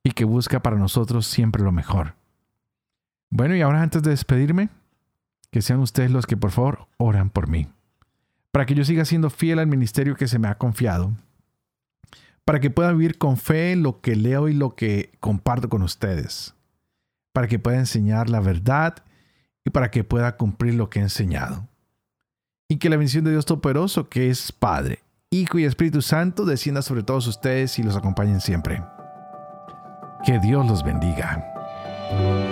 y 0.02 0.12
que 0.12 0.24
busca 0.24 0.60
para 0.60 0.76
nosotros 0.76 1.26
siempre 1.26 1.62
lo 1.62 1.72
mejor. 1.72 2.14
Bueno, 3.30 3.54
y 3.54 3.60
ahora 3.60 3.82
antes 3.82 4.02
de 4.02 4.10
despedirme, 4.10 4.70
que 5.50 5.62
sean 5.62 5.80
ustedes 5.80 6.10
los 6.10 6.26
que 6.26 6.36
por 6.36 6.50
favor 6.50 6.88
oran 6.96 7.30
por 7.30 7.48
mí 7.48 7.68
para 8.52 8.66
que 8.66 8.74
yo 8.74 8.84
siga 8.84 9.04
siendo 9.04 9.30
fiel 9.30 9.58
al 9.58 9.66
ministerio 9.66 10.16
que 10.16 10.28
se 10.28 10.38
me 10.38 10.48
ha 10.48 10.58
confiado, 10.58 11.12
para 12.44 12.60
que 12.60 12.70
pueda 12.70 12.92
vivir 12.92 13.18
con 13.18 13.36
fe 13.36 13.76
lo 13.76 14.00
que 14.00 14.16
leo 14.16 14.48
y 14.48 14.54
lo 14.54 14.74
que 14.74 15.12
comparto 15.20 15.68
con 15.68 15.82
ustedes, 15.82 16.54
para 17.32 17.46
que 17.46 17.58
pueda 17.58 17.78
enseñar 17.78 18.28
la 18.28 18.40
verdad 18.40 18.96
y 19.64 19.70
para 19.70 19.90
que 19.90 20.04
pueda 20.04 20.36
cumplir 20.36 20.74
lo 20.74 20.90
que 20.90 20.98
he 20.98 21.02
enseñado. 21.02 21.68
Y 22.68 22.78
que 22.78 22.88
la 22.88 22.96
bendición 22.96 23.24
de 23.24 23.32
Dios 23.32 23.46
Todopoderoso, 23.46 24.08
que 24.08 24.30
es 24.30 24.52
Padre, 24.52 25.00
Hijo 25.30 25.58
y 25.58 25.64
Espíritu 25.64 26.02
Santo, 26.02 26.44
descienda 26.44 26.82
sobre 26.82 27.02
todos 27.02 27.26
ustedes 27.26 27.78
y 27.78 27.82
los 27.82 27.96
acompañen 27.96 28.40
siempre. 28.40 28.82
Que 30.24 30.38
Dios 30.40 30.66
los 30.66 30.82
bendiga. 30.82 32.49